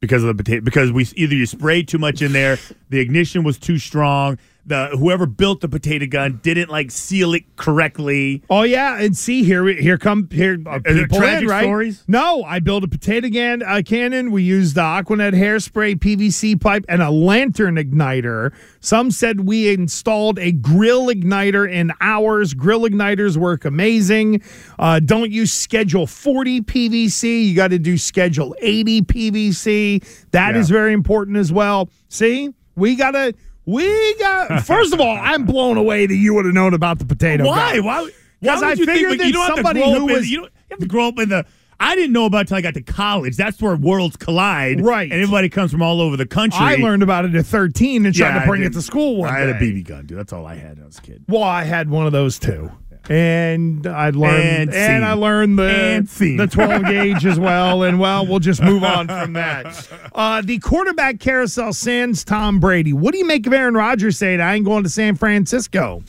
[0.00, 0.62] because of the potato.
[0.62, 2.58] Because we either you sprayed too much in there,
[2.88, 4.38] the ignition was too strong.
[4.66, 8.42] The whoever built the potato gun didn't like seal it correctly.
[8.48, 11.62] Oh yeah, and see here, here come here uh, Is people tragic in, right?
[11.64, 12.02] stories?
[12.08, 14.30] No, I built a potato can, uh, cannon.
[14.30, 18.54] We used the Aquanet hairspray, PVC pipe, and a lantern igniter.
[18.80, 22.54] Some said we installed a grill igniter in hours.
[22.54, 24.40] Grill igniters work amazing.
[24.78, 27.48] Uh, don't use schedule 40 PVC.
[27.48, 30.30] You got to do schedule 80 PVC.
[30.30, 30.74] That is Yeah.
[30.74, 31.90] very important as well.
[32.08, 33.34] See, we gotta.
[33.66, 34.62] We got.
[34.64, 37.44] First of all, I'm blown away that you would have known about the potato.
[37.46, 37.76] Why?
[37.76, 37.84] gun.
[37.84, 38.10] Why?
[38.40, 40.16] Because I you figured but that you don't somebody have to grow who up in-
[40.16, 41.46] was you don't have to grow up in the.
[41.80, 43.36] I didn't know about it until I got to college.
[43.36, 45.10] That's where worlds collide, Right.
[45.10, 46.60] And everybody comes from all over the country.
[46.60, 49.28] I learned about it at 13 and tried Yeah, to bring it to school one
[49.28, 49.54] I had a.
[49.54, 50.16] BB gun, dude.
[50.16, 51.24] That's all I had when I was a kid.
[51.26, 52.70] Well, I had one of those too.
[53.10, 55.04] And I learned, And and.
[55.04, 57.82] I learned the And the 12 gauge as well.
[57.82, 59.88] And well, we'll just move on from that.
[60.14, 62.92] Uh, the quarterback carousel sends Tom Brady.
[62.92, 66.02] What do you make of Aaron Rodgers saying I ain't going to San Francisco?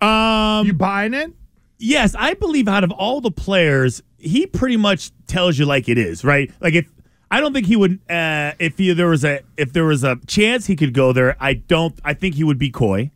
[0.00, 1.32] Um, You buying it?
[1.78, 5.98] Yes, I believe out of all the players, he pretty much tells you like it
[5.98, 6.50] is, right?
[6.60, 6.86] Like if
[7.30, 10.16] I don't think he would uh if he, there was a if there was a
[10.26, 13.10] chance he could go there, I don't I think he would be coy.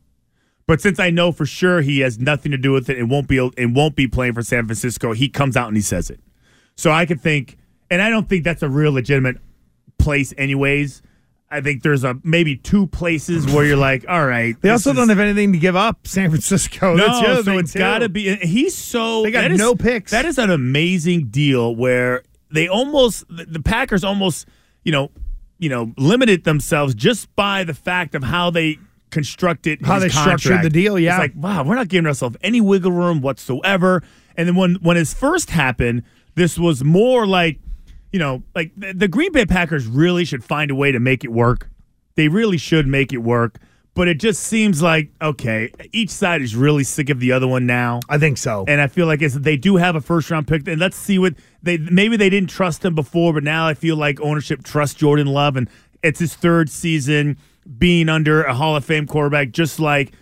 [0.68, 3.26] But since I know for sure he has nothing to do with it and won't
[3.26, 6.20] be and won't be playing for San Francisco, he comes out and he says it.
[6.76, 7.56] So I could think
[7.90, 9.38] and I don't think that's a real legitimate
[9.98, 11.00] place anyways.
[11.50, 14.60] I think there's a maybe two places where you're like, all right.
[14.60, 16.94] They also is- don't have anything to give up, San Francisco.
[16.96, 18.36] no, That's the other so it's got to be.
[18.36, 20.10] He's so They got that is- no picks.
[20.10, 24.46] That is an amazing deal where they almost the Packers almost
[24.84, 25.10] you know
[25.58, 28.78] you know limited themselves just by the fact of how they
[29.10, 31.12] constructed How they structured the deal, yeah.
[31.12, 34.02] it's like wow, we're not giving ourselves any wiggle room whatsoever.
[34.36, 36.02] And then when when his first happened,
[36.34, 37.58] this was more like
[38.12, 41.24] you know like the, the Green Bay Packers really should find a way to make
[41.24, 41.70] it work.
[42.14, 43.58] They really should make it work.
[43.94, 47.66] But it just seems like okay, each side is really sick of the other one
[47.66, 47.98] now.
[48.08, 48.64] I think so.
[48.68, 51.18] And I feel like it's, they do have a first round pick, and let's see
[51.18, 54.94] what they maybe they didn't trust him before, but now I feel like ownership trusts
[54.94, 55.68] Jordan Love, and
[56.02, 57.38] it's his third season
[57.76, 60.12] being under a Hall of Fame quarterback, just like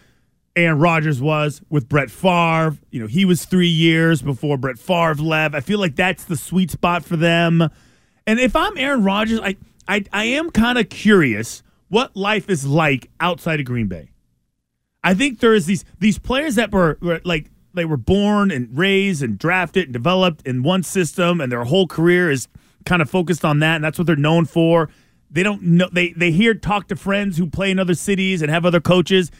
[0.57, 2.77] Aaron Rodgers was with Brett Favre.
[2.91, 5.55] You know, he was three years before Brett Favre left.
[5.55, 7.69] I feel like that's the sweet spot for them.
[8.27, 9.57] And if I'm Aaron Rodgers, I
[9.89, 14.11] I, I am kind of curious what life is like outside of Green Bay.
[15.05, 19.23] I think there's these these players that were, were like they were born and raised
[19.23, 22.49] and drafted and developed in one system, and their whole career is
[22.85, 24.89] kind of focused on that, and that's what they're known for.
[25.31, 28.51] They don't know they they hear talk to friends who play in other cities and
[28.51, 29.31] have other coaches.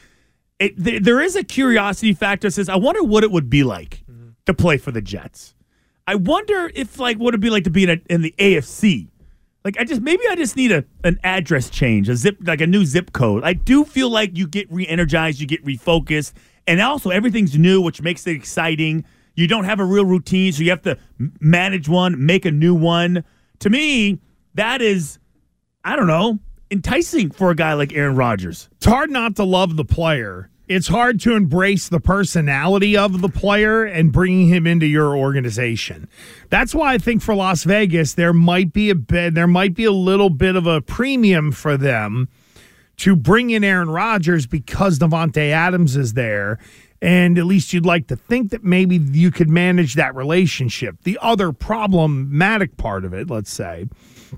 [0.59, 2.47] It, there, there is a curiosity factor.
[2.47, 4.29] that Says I wonder what it would be like mm-hmm.
[4.45, 5.55] to play for the Jets.
[6.05, 9.09] I wonder if like what it'd be like to be in, a, in the AFC.
[9.63, 12.67] Like I just maybe I just need a an address change, a zip like a
[12.67, 13.43] new zip code.
[13.43, 16.33] I do feel like you get re-energized, you get refocused,
[16.65, 19.03] and also everything's new, which makes it exciting.
[19.35, 20.97] You don't have a real routine, so you have to
[21.39, 23.23] manage one, make a new one.
[23.59, 24.19] To me,
[24.55, 25.19] that is
[25.87, 26.39] I don't know.
[26.69, 28.67] enticing for a guy like Aaron Rodgers.
[28.73, 30.49] It's hard not to love the player.
[30.67, 36.09] It's hard to embrace the personality of the player and bringing him into your organization.
[36.49, 39.85] That's why I think for Las Vegas there might be a bit, there might be
[39.85, 42.27] a little bit of a premium for them
[42.97, 46.59] to bring in Aaron Rodgers because Davante Adams is there.
[47.01, 50.97] And at least you'd like to think that maybe you could manage that relationship.
[51.03, 53.87] The other problematic part of it, let's say,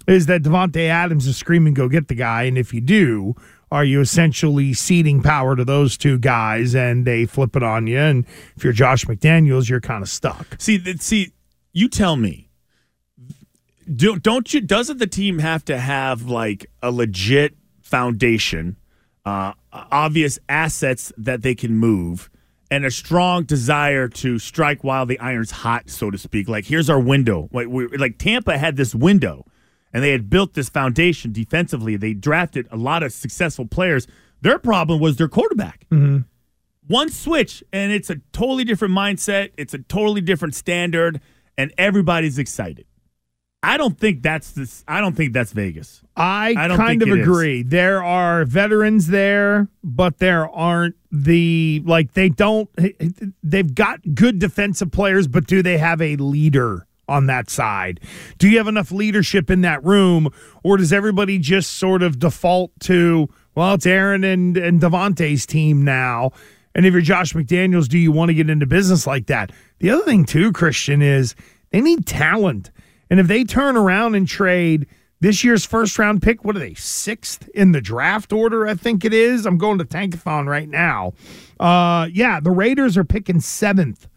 [0.07, 2.43] is that Davante Adams is screaming, go get the guy.
[2.43, 3.35] And if you do,
[3.71, 7.99] are you essentially ceding power to those two guys and they flip it on you?
[7.99, 8.25] And
[8.55, 10.47] if you're Josh McDaniels, you're kind of stuck.
[10.57, 11.33] See, see,
[11.71, 12.49] you tell me.
[13.93, 14.61] Do, don't you?
[14.61, 18.77] Doesn't the team have to have like a legit foundation,
[19.25, 22.29] uh, obvious assets that they can move,
[22.69, 26.47] and a strong desire to strike while the iron's hot, so to speak?
[26.47, 27.49] Like here's our window.
[27.51, 29.45] Like we like Tampa had this window,
[29.93, 31.95] and they had built this foundation defensively.
[31.95, 34.07] They drafted a lot of successful players.
[34.41, 35.85] Their problem was their quarterback.
[35.91, 36.19] Mm-hmm.
[36.87, 39.51] One switch, and it's a totally different mindset.
[39.57, 41.21] It's a totally different standard,
[41.57, 42.85] and everybody's excited.
[43.61, 44.85] I don't think that's this.
[44.87, 46.01] I don't think that's Vegas.
[46.15, 47.27] I, I kind of it is.
[47.27, 47.61] agree.
[47.61, 52.69] There are veterans there, but there aren't the like they don't
[53.43, 57.99] they've got good defensive players, but do they have a leader on that side?
[58.37, 60.29] Do you have enough leadership in that room,
[60.63, 65.83] or does everybody just sort of default to well, it's Aaron and and Davante's team
[65.83, 66.31] now?
[66.75, 69.51] And if you're Josh McDaniels, do you want to get into business like that?
[69.79, 71.35] The other thing too, Christian, is
[71.71, 72.71] they need talent.
[73.09, 74.87] And if they turn around and trade
[75.19, 78.67] this year's first round pick, what are they, sixth in the draft order?
[78.67, 79.45] I think it is.
[79.45, 81.13] I'm going to Tankathon right now.
[81.59, 84.07] Uh, yeah, the Raiders are picking seventh.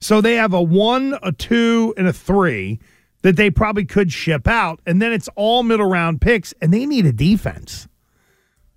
[0.00, 2.78] So they have a one, a two, and a three
[3.22, 4.80] that they probably could ship out.
[4.86, 7.88] And then it's all middle round picks, and they need a defense.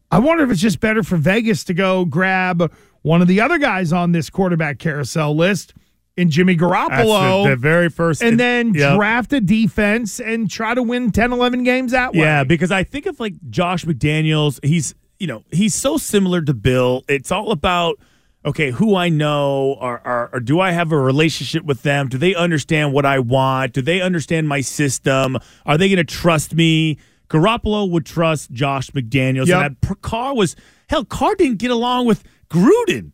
[0.09, 3.57] I wonder if it's just better for Vegas to go grab one of the other
[3.57, 5.73] guys on this quarterback carousel list
[6.15, 7.43] in Jimmy Garoppolo.
[7.43, 8.95] The, the very first, and then Yep.
[8.95, 12.19] draft a defense and try to win 10, 11 games that way.
[12.21, 14.63] Yeah, because I think of like Josh McDaniels.
[14.65, 17.03] He's you know he's so similar to Bill.
[17.09, 17.99] It's all about
[18.45, 22.07] okay, who I know, or, or, or do I have a relationship with them?
[22.07, 23.73] Do they understand what I want?
[23.73, 25.37] Do they understand my system?
[25.65, 26.97] Are they going to trust me?
[27.29, 29.47] Garoppolo would trust Josh McDaniels.
[29.47, 29.65] Yep.
[29.65, 30.55] And that Carr was
[30.87, 31.03] hell.
[31.03, 33.11] Carr didn't get along with Gruden.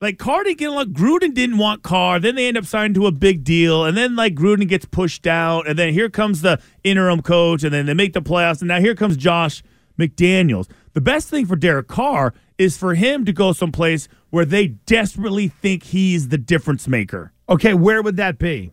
[0.00, 0.92] Like Carr didn't get along.
[0.92, 2.20] Gruden didn't want Carr.
[2.20, 5.26] Then they end up signing to a big deal, and then like Gruden gets pushed
[5.26, 8.68] out, and then here comes the interim coach, and then they make the playoffs, and
[8.68, 9.62] now here comes Josh
[9.98, 10.68] McDaniels.
[10.92, 15.46] The best thing for Derek Carr is for him to go someplace where they desperately
[15.46, 17.32] think he's the difference maker.
[17.48, 18.72] Okay, where would that be?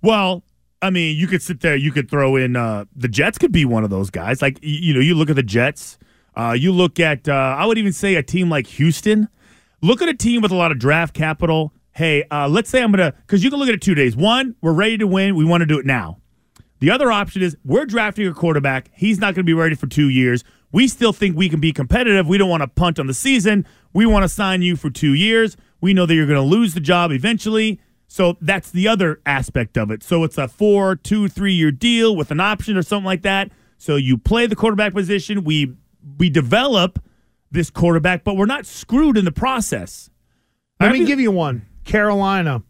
[0.00, 0.44] Well,
[0.80, 1.74] I mean, you could sit there.
[1.74, 3.36] You could throw in uh, the Jets.
[3.36, 4.40] Could be one of those guys.
[4.40, 5.98] Like you know, you look at the Jets.
[6.36, 7.28] Uh, you look at.
[7.28, 9.28] Uh, I would even say a team like Houston.
[9.80, 11.72] Look at a team with a lot of draft capital.
[11.90, 14.14] Hey, uh, let's say I'm gonna because you can look at it two days.
[14.14, 15.34] One, we're ready to win.
[15.34, 16.18] We want to do it now.
[16.78, 18.88] The other option is we're drafting a quarterback.
[18.94, 20.44] He's not going to be ready for two years.
[20.72, 22.26] We still think we can be competitive.
[22.26, 23.66] We don't want to punt on the season.
[23.92, 25.56] We want to sign you for two years.
[25.80, 27.80] We know that you're going to lose the job eventually.
[28.08, 30.02] So that's the other aspect of it.
[30.02, 33.50] So it's a four, two, three year deal with an option or something like that.
[33.78, 35.44] So you play the quarterback position.
[35.44, 35.74] We
[36.18, 36.98] we develop
[37.50, 40.10] this quarterback, but we're not screwed in the process.
[40.80, 41.66] Let I me mean- give you one.
[41.84, 42.62] Carolina.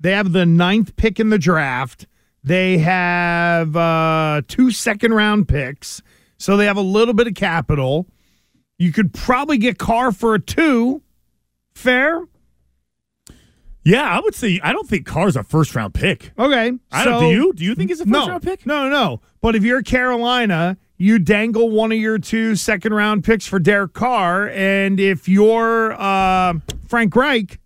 [0.00, 2.06] They have the ninth pick in the draft.
[2.44, 6.02] They have uh, two second round picks.
[6.38, 8.06] So they have a little bit of capital.
[8.78, 11.02] You could probably get Carr for a two.
[11.74, 12.24] Fair?
[13.84, 16.32] Yeah, I would say I don't think Carr's a first round pick.
[16.38, 16.72] Okay.
[16.92, 17.20] I don't.
[17.20, 17.52] so- Do you?
[17.52, 18.66] Do you think he's a first no, round pick?
[18.66, 19.20] No, no.
[19.40, 23.94] But if you're Carolina, you dangle one of your two second round picks for Derek
[23.94, 24.48] Carr.
[24.50, 26.54] And if you're uh,
[26.88, 27.58] Frank Reich,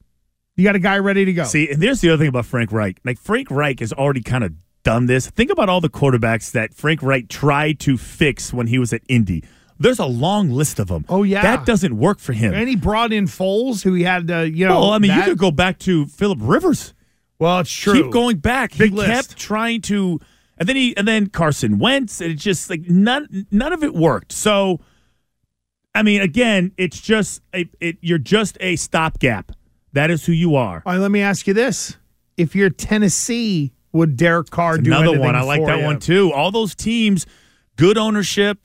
[0.57, 1.45] you got a guy ready to go.
[1.45, 2.99] See, and there's the other thing about Frank Reich.
[3.05, 4.53] Like Frank Reich has already kind of
[4.85, 5.29] done this.
[5.29, 9.03] Think about all the quarterbacks that Frank Reich tried to fix when he was at
[9.09, 9.43] Indy.
[9.83, 11.05] There's a long list of them.
[11.09, 11.43] Oh, yeah.
[11.43, 12.55] that doesn't work for him.
[12.55, 14.81] And he brought in Foles, who he had, uh, you know.
[14.81, 16.95] well, I mean, that- you could go back to Philip Rivers.
[17.39, 18.05] Well, it's true.
[18.05, 18.77] Keep going back.
[18.77, 19.11] Big he list.
[19.11, 20.21] kept trying to,
[20.59, 22.21] and then he, and then Carson Wentz.
[22.21, 24.31] And it's just like none, none of it worked.
[24.31, 24.79] So,
[25.95, 27.99] I mean, again, it's just a, it.
[28.01, 29.53] You're just a stopgap.
[29.93, 30.83] That is who you are.
[30.87, 31.97] All right, let me ask you this:
[32.37, 35.35] If you're Tennessee, would Derek Carr do Another one.
[35.35, 35.85] I like that you?
[35.85, 36.33] one too.
[36.33, 37.27] All those teams,
[37.77, 38.59] good ownership,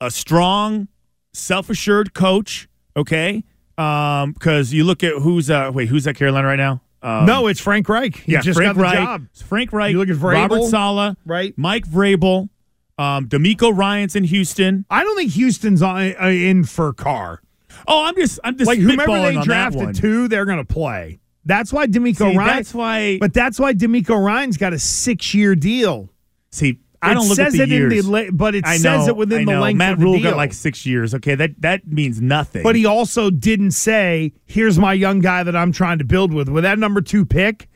[0.00, 0.88] a strong,
[1.32, 2.68] self-assured coach.
[2.96, 3.42] Okay,
[3.76, 6.80] because you look at who's uh wait who's at Carolina right now.
[7.02, 8.16] Um, no, it's Frank Reich.
[8.16, 8.98] He yeah, just Frank got the Reich.
[8.98, 9.26] job.
[9.46, 9.92] Frank Reich.
[9.92, 11.16] You look at Robert Saleh.
[11.26, 11.52] right?
[11.56, 12.48] Mike Vrabel.
[12.96, 14.86] Um, DeMeco Ryans in Houston.
[14.88, 17.42] I don't think Houston's on, uh, in for Carr.
[17.88, 19.86] Oh, I'm just I'm just like whomever they on that one.
[19.86, 21.18] drafted two, they're going to play.
[21.44, 22.56] That's why DeMeco See, Ryan.
[22.56, 26.08] that's why- But that's why DeMeco Ryans got a six-year deal.
[26.52, 27.92] See, I It don't look says at the it years.
[28.06, 29.98] in the la- but it I says know, it within I the length Matt of
[30.00, 30.30] the Rule deal.
[30.30, 31.14] got like six years.
[31.14, 32.62] Okay, that that means nothing.
[32.62, 36.48] But he also didn't say, "Here's my young guy that I'm trying to build with."
[36.48, 37.68] With that number two pick,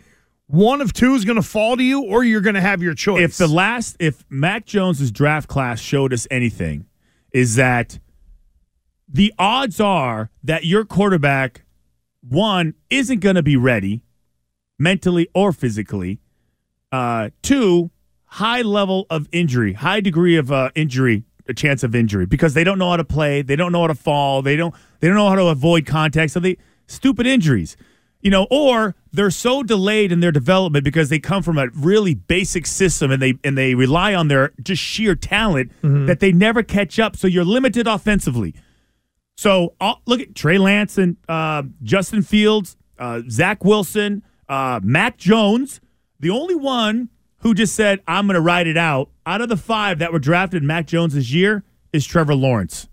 [0.46, 2.94] one of two is going to fall to you, or you're going to have your
[2.94, 3.22] choice.
[3.22, 6.86] if the last if Mac Jones's draft class showed us anything,
[7.32, 7.98] is that
[9.10, 11.64] the odds are that your quarterback
[12.20, 14.02] one isn't going to be ready
[14.78, 16.20] mentally or physically.
[16.92, 17.90] Uh, two,
[18.28, 22.64] high level of injury, high degree of uh, injury, a chance of injury because they
[22.64, 25.16] don't know how to play, they don't know how to fall, they don't they don't
[25.16, 27.76] know how to avoid contact, so they stupid injuries.
[28.20, 32.14] You know, or they're so delayed in their development because they come from a really
[32.14, 35.70] basic system and they and they rely on their just sheer talent
[36.06, 37.14] that they never catch up.
[37.14, 38.54] So you're limited offensively.
[39.36, 45.16] So uh, look at Trey Lance and uh, Justin Fields, uh, Zach Wilson, uh, Mac
[45.16, 45.80] Jones.
[46.18, 49.56] The only one who just said, I'm going to ride it out out of the
[49.56, 52.88] five that were drafted Mac Jones this year is Trevor Lawrence.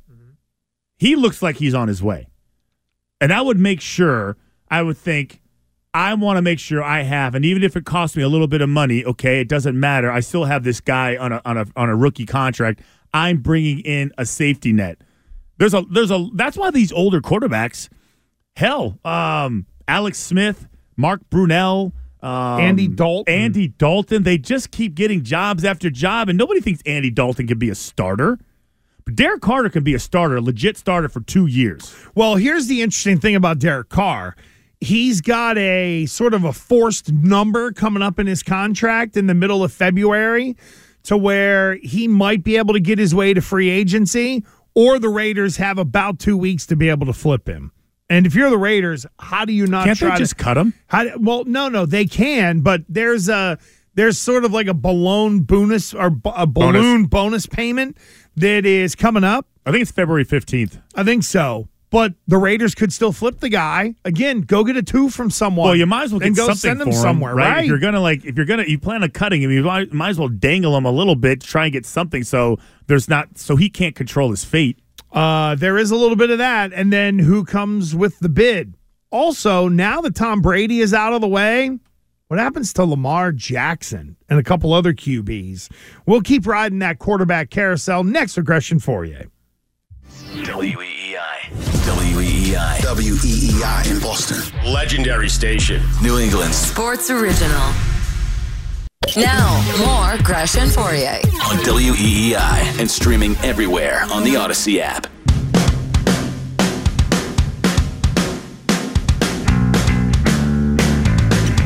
[0.98, 2.28] He looks like he's on his way.
[3.20, 4.38] And I would make sure,
[4.70, 5.42] I would think,
[5.94, 8.48] I want to make sure I have, and even if it costs me a little
[8.48, 10.12] bit of money, okay, it doesn't matter.
[10.12, 12.82] I still have this guy on a on a on a rookie contract.
[13.14, 14.98] I'm bringing in a safety net.
[15.58, 17.88] There's a there's a that's why these older quarterbacks,
[18.58, 21.94] hell, um, Alex Smith, Mark Brunell,
[22.26, 23.32] um, Andy Dalton.
[23.32, 27.60] Andy Dalton, they just keep getting jobs after job, and nobody thinks Andy Dalton can
[27.60, 28.40] be a starter.
[29.06, 31.96] But Derek Carter can be a starter, a legit starter for two years.
[32.16, 34.36] Well, here's the interesting thing about Derek Carr.
[34.82, 39.36] He's got a sort of a forced number coming up in his contract in the
[39.36, 40.58] middle of February
[41.04, 45.10] to where he might be able to get his way to free agency, or the
[45.10, 47.72] Raiders have about two weeks to be able to flip him.
[48.10, 50.58] And if you're the Raiders, how do you not Can't they try just to, cut
[50.58, 50.74] him?
[50.88, 53.58] How, well, no, no, they can, but there's a
[53.96, 57.98] there's sort of like a balloon bonus or a balloon bonus payment
[58.36, 59.48] that is coming up.
[59.66, 60.82] I think it's February 15th.
[60.94, 61.70] I think so.
[61.90, 64.42] But the Raiders could still flip the guy again.
[64.42, 65.68] Go get a two from someone.
[65.68, 67.64] Well, you might as well get go something send for him, somewhere, right?
[67.64, 70.10] If you're gonna like, if you're gonna, you plan on cutting him, you might, might
[70.10, 72.24] as well dangle him a little bit to try and get something.
[72.24, 74.78] So there's not, so he can't control his fate.
[75.16, 78.76] Uh, there is a little bit of that, and then who comes with the bid?
[79.12, 81.80] Also, now that Tom Brady is out of the way,
[82.28, 85.72] what happens to Lamar Jackson and a couple other QBs?
[86.06, 88.04] We'll keep riding that quarterback carousel.
[88.04, 89.32] Next regression for you.
[90.34, 91.16] WEEI.
[91.86, 92.78] WEEI.
[92.80, 94.74] WEEI in Boston.
[94.74, 95.82] Legendary station.
[96.04, 96.54] New England.
[96.54, 97.95] Sports Original.
[99.16, 101.24] Now, more Gresh and Fauria.
[101.50, 105.08] on WEEI and streaming everywhere on the Audacy app.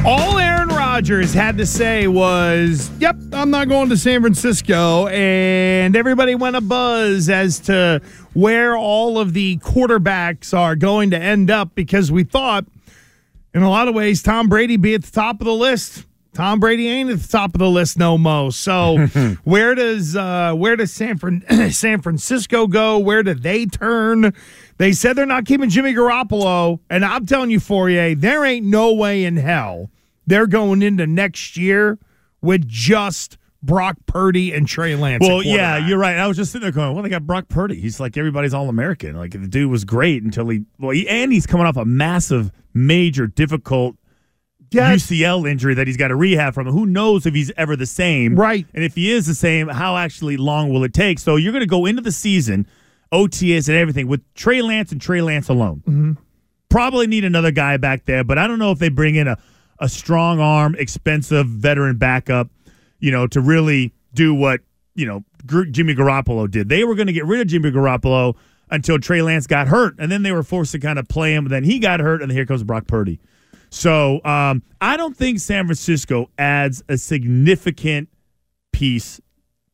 [0.06, 5.08] All Aaron Rodgers had to say was, Yep, I'm not going to San Francisco.
[5.08, 8.02] And everybody went a buzz as to
[8.34, 12.66] where all of the quarterbacks are going to end up because we thought,
[13.54, 16.06] in a lot of ways, Tom Brady be at the top of the list.
[16.40, 18.50] Tom Brady ain't at the top of the list no mo.
[18.50, 19.08] So
[19.44, 22.98] where does uh, where does San Fran- San Francisco go?
[22.98, 24.34] Where do they turn?
[24.78, 28.94] They said they're not keeping Jimmy Garoppolo, and I'm telling you, Fauria, there ain't no
[28.94, 29.92] way in hell
[30.28, 32.00] they're going into next year
[32.42, 35.28] with just Brock Purdy and Trey Lance.
[35.28, 36.16] Well, yeah, you're right.
[36.16, 37.82] I was just sitting there going, "Well, they got Brock Purdy.
[37.82, 39.18] He's like everybody's All American.
[39.18, 42.50] Like the dude was great until he, well, he, and he's coming off a massive,
[42.74, 43.98] major, difficult
[44.70, 46.68] UCL injury that he's got to rehab from.
[46.68, 48.36] Who knows if he's ever the same?
[48.36, 48.66] Right.
[48.74, 51.20] And if he is the same, how actually long will it take?
[51.20, 52.68] So you're going to go into the season,
[53.12, 55.84] OTAs and everything with Trey Lance and Trey Lance alone.
[55.88, 56.12] Mm-hmm.
[56.70, 59.38] Probably need another guy back there, but I don't know if they bring in a
[59.80, 62.50] a strong arm, expensive veteran backup,
[63.00, 64.62] you know, to really do what
[64.96, 65.24] you know
[65.72, 66.70] Jimmy Garoppolo did.
[66.70, 68.36] They were going to get rid of Jimmy Garoppolo
[68.70, 71.48] until Trey Lance got hurt, and then they were forced to kind of play him.
[71.48, 73.20] Then he got hurt, and here comes Brock Purdy.
[73.70, 78.10] So um, I don't think San Francisco adds a significant
[78.72, 79.22] piece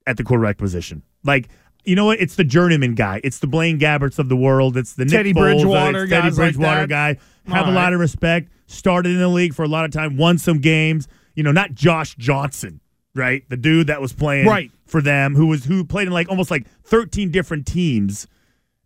[0.06, 1.02] at the quarterback position.
[1.24, 1.48] Like,
[1.86, 2.20] you know what?
[2.20, 3.22] It's the journeyman guy.
[3.24, 4.76] It's the Blaine Gabberts of the world.
[4.76, 7.18] It's the Teddy Nick uh, Bridgewater, Teddy guys like Bridgewater guy.
[7.48, 7.94] Have All a lot right.
[7.94, 8.50] of respect.
[8.68, 10.18] Started in the league for a lot of time.
[10.18, 11.08] Won some games.
[11.36, 12.80] You know, not Josh Johnson,
[13.14, 13.48] right?
[13.50, 14.72] The dude that was playing Right.
[14.88, 18.26] for them, who was who played in like almost like thirteen different teams,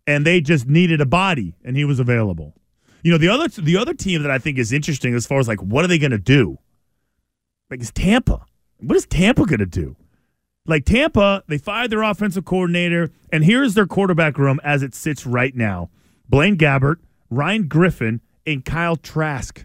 [0.06, 2.54] and they just needed a body, and he was available.
[3.02, 5.48] You know, the other the other team that I think is interesting as far as
[5.48, 6.58] like what are they going to do?
[7.70, 8.44] Like is Tampa.
[8.78, 9.96] What is Tampa going to do?
[10.66, 15.26] like Tampa, they fired their offensive coordinator, and here's their quarterback room as it sits
[15.26, 15.90] right now:
[16.28, 16.96] Blaine Gabbert,
[17.30, 19.64] Ryan Griffin, and Kyle Trask.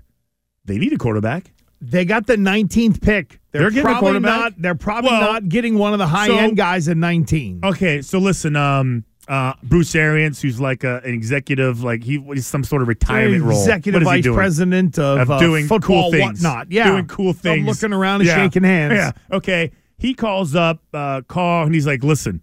[0.63, 1.51] They need a quarterback.
[1.81, 3.39] They got the 19th pick.
[3.51, 4.39] They're, They're getting a probably quarterback?
[4.39, 4.53] not.
[4.57, 7.59] They're probably Well, not getting one of the high end so- guys at 19.
[7.63, 12.45] Okay, so listen, um, uh, Bruce Arians, who's like a, an executive, like he he's
[12.45, 13.59] some sort of retirement role.
[13.59, 14.35] Executive is he vice doing?
[14.35, 16.71] president of, uh, doing football, cool things, whatnot.
[16.71, 18.35] Yeah, doing cool Of things, looking around and Yeah.
[18.35, 18.93] shaking hands.
[18.95, 19.11] Yeah.
[19.35, 19.71] Okay.
[19.97, 22.41] He calls up uh, Carr and he's like, "Listen,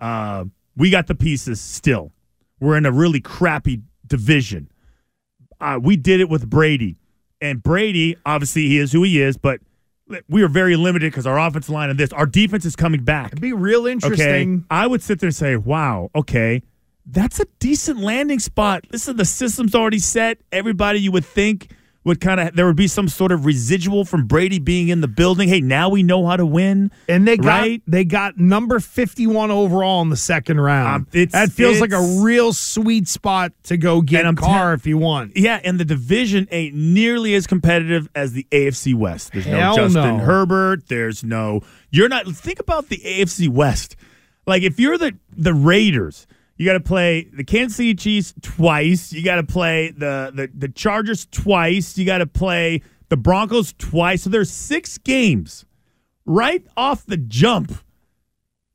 [0.00, 0.44] uh,
[0.76, 1.60] we got the pieces.
[1.60, 2.12] Still,
[2.60, 4.70] we're in a really crappy division.
[5.60, 6.96] Uh, we did it with Brady,
[7.40, 9.60] and Brady, obviously, he is who he is, but."
[10.28, 13.28] We are very limited because our offensive line and this, our defense is coming back.
[13.28, 14.56] It'd be real interesting.
[14.56, 16.62] Okay, I would sit there and say, "Wow, okay,
[17.06, 18.84] that's a decent landing spot.
[18.90, 20.38] Listen, the system's already set.
[20.50, 21.68] Everybody, you would think
[22.04, 25.08] would kind of there would be some sort of residual from Brady being in the
[25.08, 25.48] building.
[25.48, 26.90] Hey, now we know how to win.
[27.08, 27.82] And they got right?
[27.86, 30.94] they got number 51 overall in the second round.
[30.94, 34.74] Um, it's- that feels like a real sweet spot to go get a I'm Carr
[34.74, 35.36] if you want.
[35.36, 39.32] Yeah, and the division ain't nearly as competitive as the AFC West.
[39.32, 40.24] There's Hell no Justin no.
[40.24, 40.88] Herbert.
[40.88, 41.60] There's no.
[41.90, 42.26] You're not.
[42.26, 43.96] Think about the AFC West.
[44.46, 46.26] Like if you're the the Raiders,
[46.62, 49.12] you got to play the Kansas City Chiefs twice.
[49.12, 51.98] You got to play the the the Chargers twice.
[51.98, 54.22] You got to play the Broncos twice.
[54.22, 55.64] So there's six games
[56.24, 57.72] right off the jump.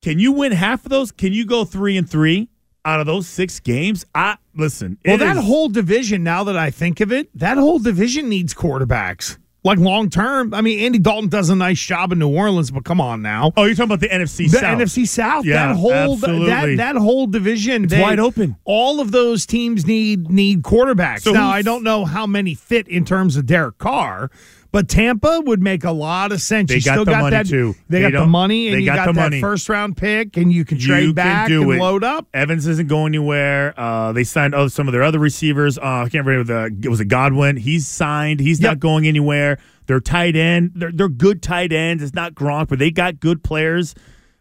[0.01, 1.13] Can you win half of those?
[1.13, 2.49] Can you go three and three
[2.83, 4.05] out of those six games?
[4.13, 4.97] I listen.
[5.05, 8.53] Well, that is- whole division, now that I think of it, that whole division needs
[8.53, 9.37] quarterbacks.
[9.63, 10.53] Like long term.
[10.53, 13.51] I mean, Andy Dalton does a nice job in New Orleans, but come on now.
[13.57, 14.79] Oh, you're talking about the NFC the South.
[14.79, 15.45] NFC South.
[15.45, 16.75] Yeah, that whole absolutely.
[16.75, 18.55] that that whole division, It's they- wide open.
[18.63, 21.21] All of those teams need need quarterbacks.
[21.21, 24.31] So now, I don't know how many fit in terms of Derek Carr,
[24.71, 26.69] but Tampa would make a lot of sense.
[26.69, 27.75] They you got still the got money, that, too.
[27.89, 29.41] They, They got the money, and you got got, the that money.
[29.41, 31.79] first round pick, and you can trade you back can and it.
[31.79, 32.27] load up.
[32.33, 33.73] Evans isn't going anywhere.
[33.79, 35.77] Uh, they signed other, some of their other receivers.
[35.77, 37.57] Uh, I can't remember the it was a Godwin.
[37.57, 38.39] He's signed.
[38.39, 39.57] He's not going anywhere.
[39.87, 40.71] Their tight end.
[40.75, 42.03] They're they're good tight ends.
[42.03, 43.95] It's not Gronk, but they got good players.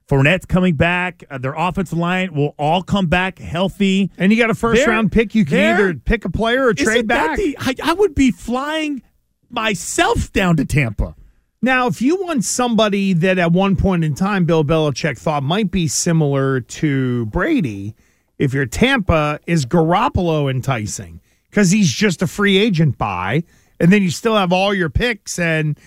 [0.08, 1.24] Fournette's coming back.
[1.28, 4.10] Uh, their offensive line will all come back healthy.
[4.18, 5.34] And you got a first They're- round pick.
[5.34, 7.36] You can either pick a player or trade back.
[7.36, 9.02] the- I, I would be flying
[9.50, 11.14] myself down to Tampa.
[11.62, 15.70] Now, if you want somebody that at one point in time Bill Belichick thought might
[15.70, 17.94] be similar to Brady,
[18.38, 21.20] if you're Tampa, is Garoppolo enticing?
[21.48, 23.42] Because he's just a free agent buy,
[23.80, 25.78] and then you still have all your picks, and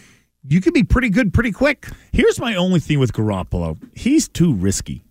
[0.47, 1.87] you could be pretty good pretty quick.
[2.11, 3.77] Here's my only thing with Garoppolo.
[3.93, 5.03] He's too risky.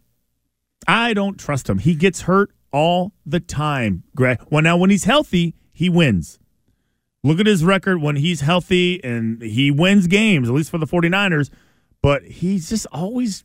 [0.87, 1.79] I don't trust him.
[1.79, 4.05] He gets hurt all the time.
[4.17, 4.41] Greg.
[4.51, 6.39] Well, now when he's healthy, he wins.
[7.25, 10.87] Look at his record when he's healthy and he wins games, at least for the
[10.87, 11.51] 49ers,
[12.01, 13.45] but he's just always,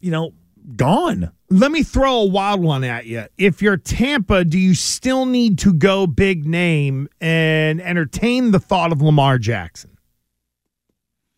[0.00, 0.32] you know,
[0.74, 1.30] gone.
[1.48, 3.26] Let me throw a wild one at you.
[3.38, 8.90] If you're Tampa, do you still need to go big name and entertain the thought
[8.90, 9.95] of Lamar Jackson?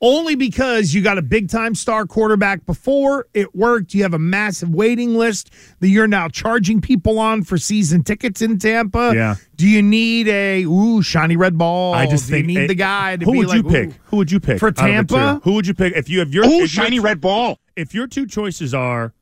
[0.01, 3.95] Only because you got a big time star quarterback before it worked.
[3.95, 8.41] You have a massive waiting list that you're now charging people on for season tickets
[8.41, 9.11] in Tampa.
[9.13, 9.35] Yeah.
[9.57, 11.95] Do you need a ooh shiny red ball?
[11.95, 13.91] I just Do think you need the guy to who be would like, you pick?
[14.05, 15.15] Who would you pick For out of the two?
[15.17, 15.41] Tampa?
[15.43, 17.59] Who would you pick if you have your Ooh, if your- shiny red ball.
[17.75, 19.15] If your two choices are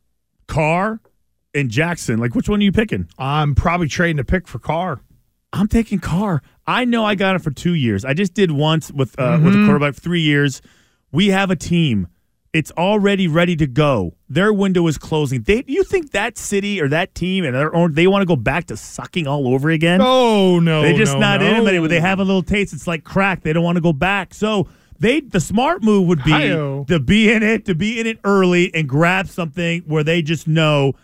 [0.47, 1.01] Carr
[1.55, 3.09] and Jackson, like which one are you picking?
[3.19, 5.01] I'm probably trading a pick for Carr.
[5.53, 6.43] I'm taking Carr.
[6.67, 8.05] I know I got it for two years.
[8.05, 10.61] I just did once with uh, with a quarterback for three years.
[11.13, 12.09] We have a team.
[12.53, 14.15] It's already ready to go.
[14.31, 15.43] Their window is closing.
[15.43, 18.37] They, you think that city or that team and their own, they want to go
[18.37, 20.01] back to sucking all over again?
[20.03, 21.47] Oh no, They're just no, not no.
[21.49, 21.81] in it.
[21.81, 22.73] But they have a little taste.
[22.73, 23.43] It's like crack.
[23.43, 24.33] They don't want to go back.
[24.33, 24.69] So
[24.99, 26.85] they, the smart move would be Hi-yo.
[26.85, 30.49] to be in it, to be in it early and grab something where they just
[30.49, 30.95] know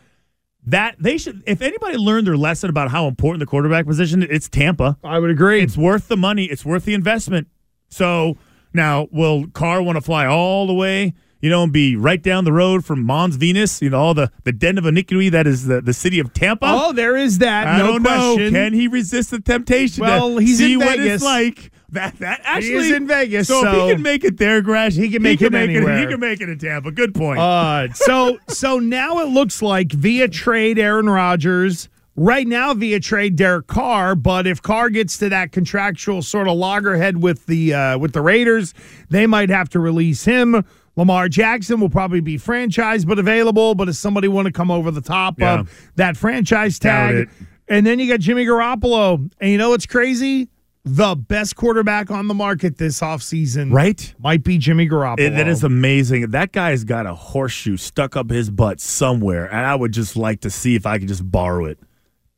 [0.65, 1.43] that they should.
[1.47, 4.97] If anybody learned their lesson about how important the quarterback position, it's Tampa.
[5.03, 5.63] I would agree.
[5.63, 6.45] It's worth the money.
[6.45, 7.49] It's worth the investment.
[7.89, 8.37] So
[8.73, 11.15] now, will Carr want to fly all the way?
[11.43, 14.31] You know, and be right down the road from Mons Venus, you know, all the,
[14.45, 16.67] the den of iniquity that is the, the city of Tampa.
[16.69, 17.67] Oh, there is that.
[17.67, 18.35] I no don't know.
[18.37, 18.55] question.
[18.55, 21.15] Can he resist the temptation Well, to he's see in what Vegas.
[21.15, 21.73] it's like?
[21.91, 24.95] That that actually He is in Vegas, So, if he can make it there, Gresh,
[24.95, 25.99] He can make it anywhere.
[25.99, 26.91] he can make it in Tampa.
[26.93, 27.39] Good point.
[27.41, 31.89] Uh, so so now it looks like via trade Aaron Rodgers.
[32.15, 36.57] Right now, via trade Derek Carr, but if Carr gets to that contractual sort of
[36.59, 38.75] loggerhead with the uh, with the Raiders,
[39.09, 40.63] they might have to release him.
[40.97, 43.75] Lamar Jackson will probably be franchise but available.
[43.75, 45.61] But if somebody want to come over the top Yeah.
[45.61, 47.29] of that franchise tag,
[47.69, 50.49] and then you got Jimmy Garoppolo, and you know what's crazy?
[50.85, 54.13] the best quarterback on the market this offseason Right?
[54.19, 55.21] might be Jimmy Garoppolo.
[55.21, 56.33] It- that is amazing.
[56.33, 60.41] That guy's got a horseshoe stuck up his butt somewhere, and I would just like
[60.41, 61.79] to see if I could just borrow it.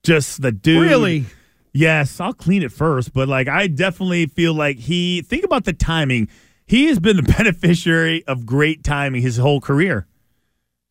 [0.02, 0.82] Just the dude.
[0.82, 1.24] Really?
[1.72, 5.22] Yes, I'll clean it first, but like I definitely feel like he.
[5.22, 6.28] Think about the timing.
[6.66, 10.06] He has been the beneficiary of great timing his whole career.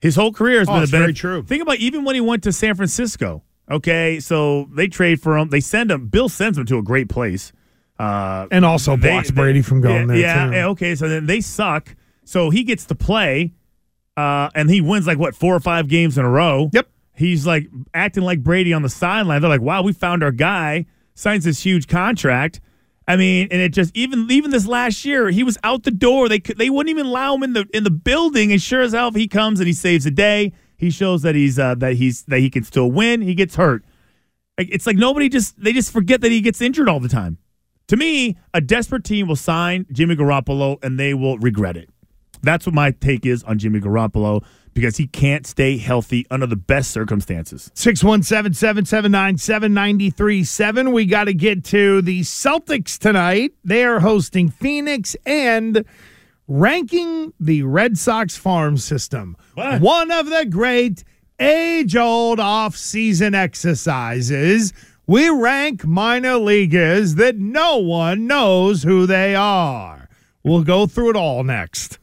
[0.02, 1.44] His whole career has Oh, been a it's very true.
[1.44, 3.44] Think about even when he went to San Francisco.
[3.72, 5.50] Okay, so they trade for him.
[5.50, 6.08] They send him.
[6.08, 7.54] Bill sends him to a great place.
[7.98, 10.50] Uh, And also blocks they- Brady from going yeah, there, Yeah.
[10.64, 10.68] too.
[10.72, 10.96] Okay.
[10.96, 11.96] So then they suck.
[12.26, 13.54] So he gets to play,
[14.18, 16.70] uh, and he wins like what four or five games in a row.
[16.74, 16.88] Yep.
[17.16, 19.40] He's like acting like Brady on the sideline.
[19.42, 22.60] They're like, "Wow, we found our guy." Signs this huge contract.
[23.08, 26.30] I mean, and it just even even this last year, he was out the door.
[26.30, 28.52] They could, they wouldn't even allow him in the in the building.
[28.52, 31.36] And sure as hell, if he comes and he saves the day, he shows that
[31.36, 33.22] he's uh, that he's that he can still win.
[33.22, 33.84] He gets hurt.
[34.58, 37.40] It's like nobody just they just forget that he gets injured all the time.
[37.88, 41.90] To me, a desperate team will sign Jimmy Garoppolo and they will regret it.
[42.44, 46.56] That's what my take is on Jimmy Garoppolo because he can't stay healthy under the
[46.56, 47.72] best circumstances.
[47.74, 50.92] 617 779 7937.
[50.92, 53.54] We got to get to the Celtics tonight.
[53.64, 55.86] They are hosting Phoenix and
[56.48, 59.38] ranking the Red Sox farm system.
[59.54, 59.82] What?
[59.82, 61.04] One of the great
[61.40, 64.74] age old off season exercises.
[65.06, 70.08] We rank minor leaguers that no one knows who they are.
[70.44, 72.00] We'll go through it all next.